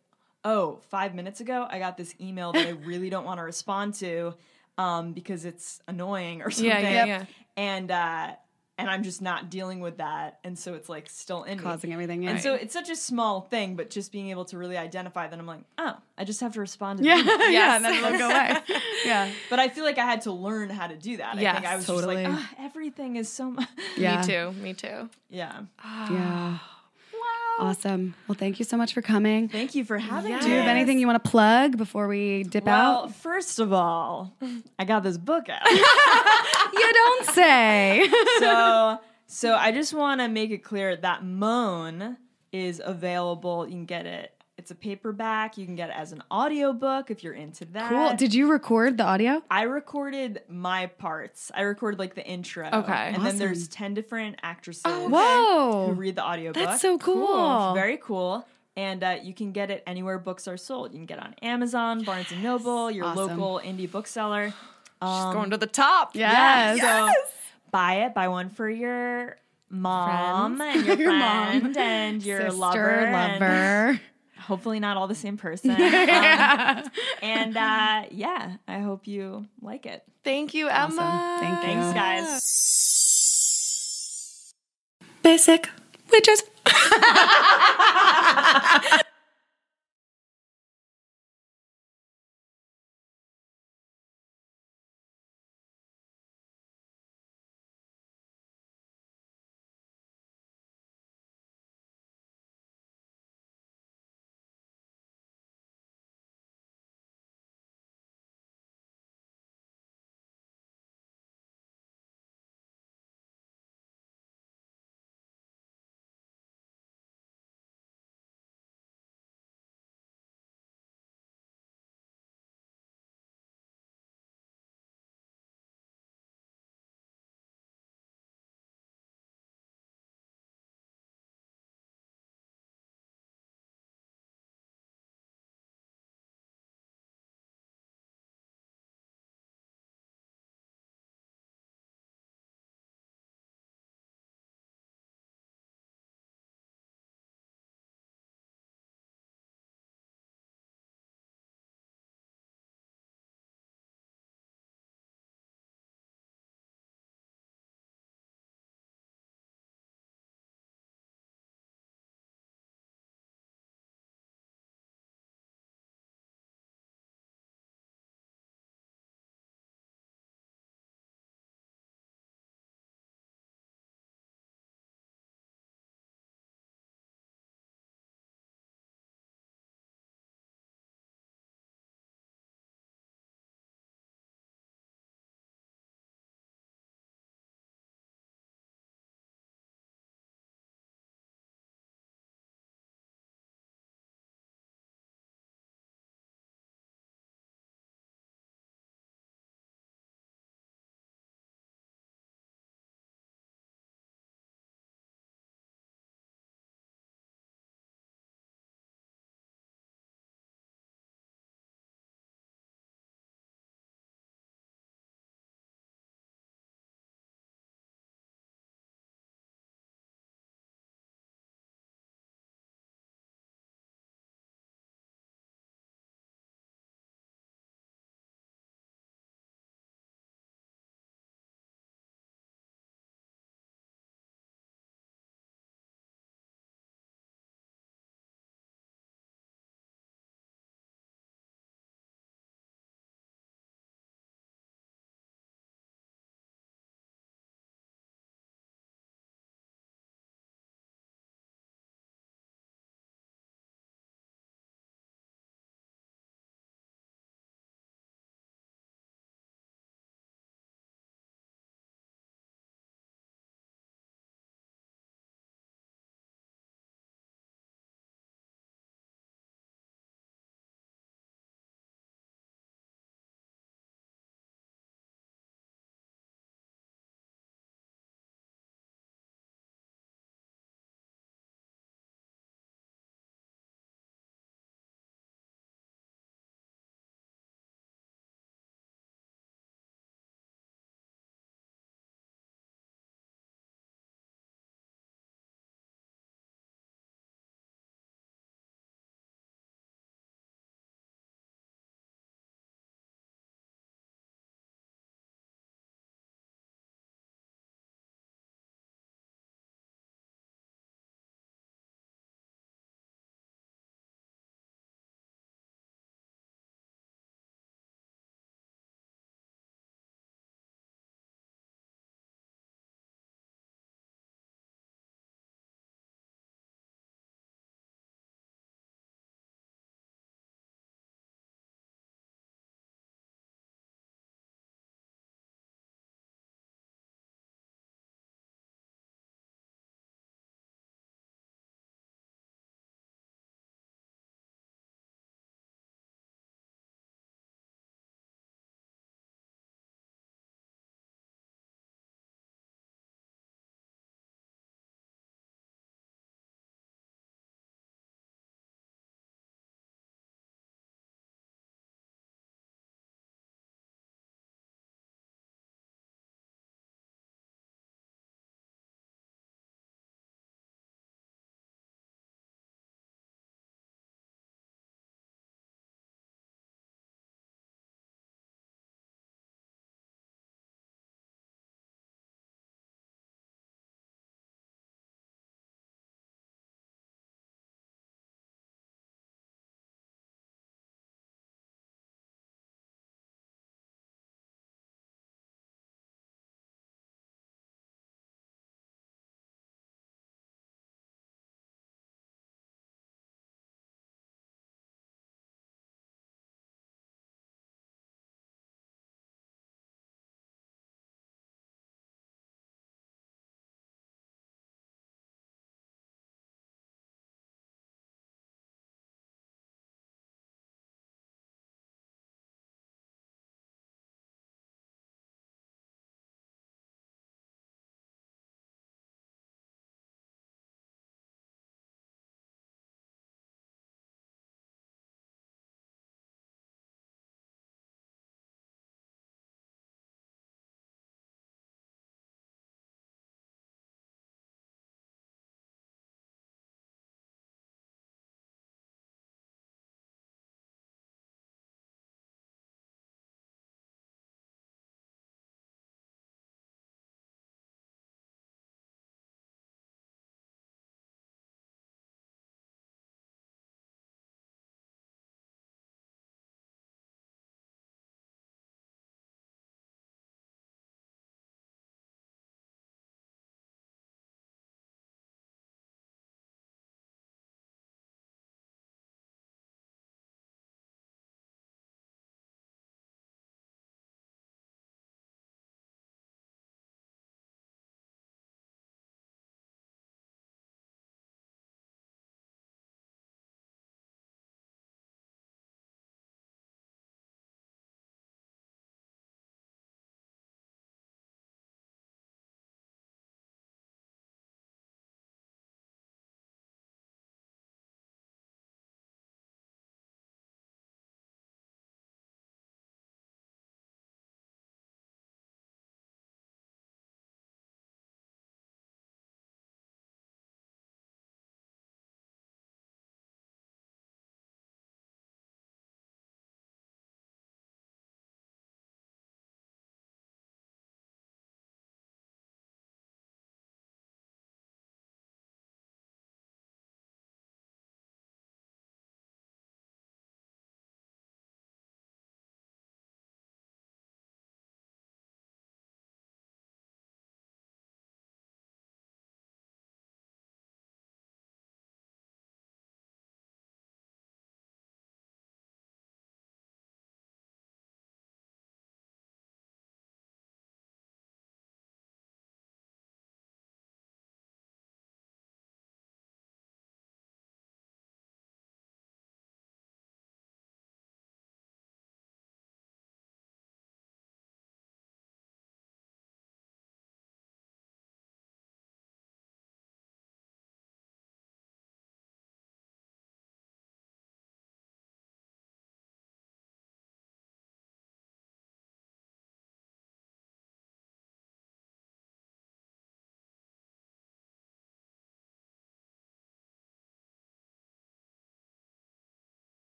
[0.45, 3.93] oh, five minutes ago, I got this email that I really don't want to respond
[3.95, 4.35] to
[4.79, 6.71] um, because it's annoying or something.
[6.71, 7.25] Yeah, yeah, yeah.
[7.57, 8.33] And uh,
[8.79, 11.63] and I'm just not dealing with that, and so it's like still in me.
[11.63, 12.23] Causing everything.
[12.23, 12.31] Yeah.
[12.31, 15.39] And so it's such a small thing, but just being able to really identify that
[15.39, 17.51] I'm like, oh, I just have to respond to yeah, the email.
[17.51, 18.57] yeah, and then it'll go away.
[19.05, 19.31] Yeah.
[19.51, 21.37] But I feel like I had to learn how to do that.
[21.37, 22.25] I think I was totally.
[22.25, 23.69] just like, oh, everything is so much.
[23.97, 24.21] Yeah.
[24.21, 24.53] Me too.
[24.61, 25.09] Me too.
[25.31, 25.61] yeah.
[26.11, 26.59] Yeah.
[27.59, 28.15] Awesome.
[28.29, 29.49] Well, thank you so much for coming.
[29.49, 30.43] Thank you for having Yes.
[30.43, 30.49] me.
[30.49, 32.93] Do you have anything you want to plug before we dip out?
[32.95, 33.15] Well, out?
[33.15, 34.35] first of all,
[34.79, 35.67] I got this book out.
[36.73, 38.11] You don't say.
[38.39, 42.17] so so I just want to make it clear that Moan
[42.53, 43.65] is available.
[43.67, 44.33] You can get it.
[44.67, 45.57] It's a paperback.
[45.57, 47.89] You can get it as an audiobook if you're into that.
[47.89, 48.15] cool.
[48.17, 49.41] Did you record the audio?
[49.49, 51.53] I recorded my parts.
[51.55, 52.67] I recorded like the intro.
[52.73, 52.93] Okay.
[52.93, 53.25] And Awesome.
[53.27, 55.87] then there's 10 different actresses Oh, Whoa.
[55.87, 56.61] who read the audiobook.
[56.61, 57.75] That's so cool.
[57.75, 58.45] Very cool.
[58.77, 60.91] And uh, you can get it anywhere books are sold.
[60.93, 63.39] You can get it on Amazon, Barnes and Noble, your Awesome.
[63.39, 64.49] local indie bookseller.
[64.49, 66.17] She's going to the top.
[66.17, 66.81] Yes.
[66.81, 67.31] So
[67.71, 68.15] buy it.
[68.15, 69.37] Buy one for your
[69.71, 70.79] mom Friends.
[70.79, 71.77] and your Your mom.
[71.77, 72.91] and your Sister, lover.
[72.91, 74.01] and lover.
[74.47, 75.77] Hopefully not all the same person.
[75.77, 76.83] Um,
[77.23, 80.03] and uh, yeah, I hope you like it.
[80.25, 81.01] Thank you, Emma.
[81.03, 81.41] Awesome.
[81.41, 81.81] Thank you.
[81.81, 82.43] Thanks, guys.
[85.23, 85.69] Basic
[86.11, 86.43] witches.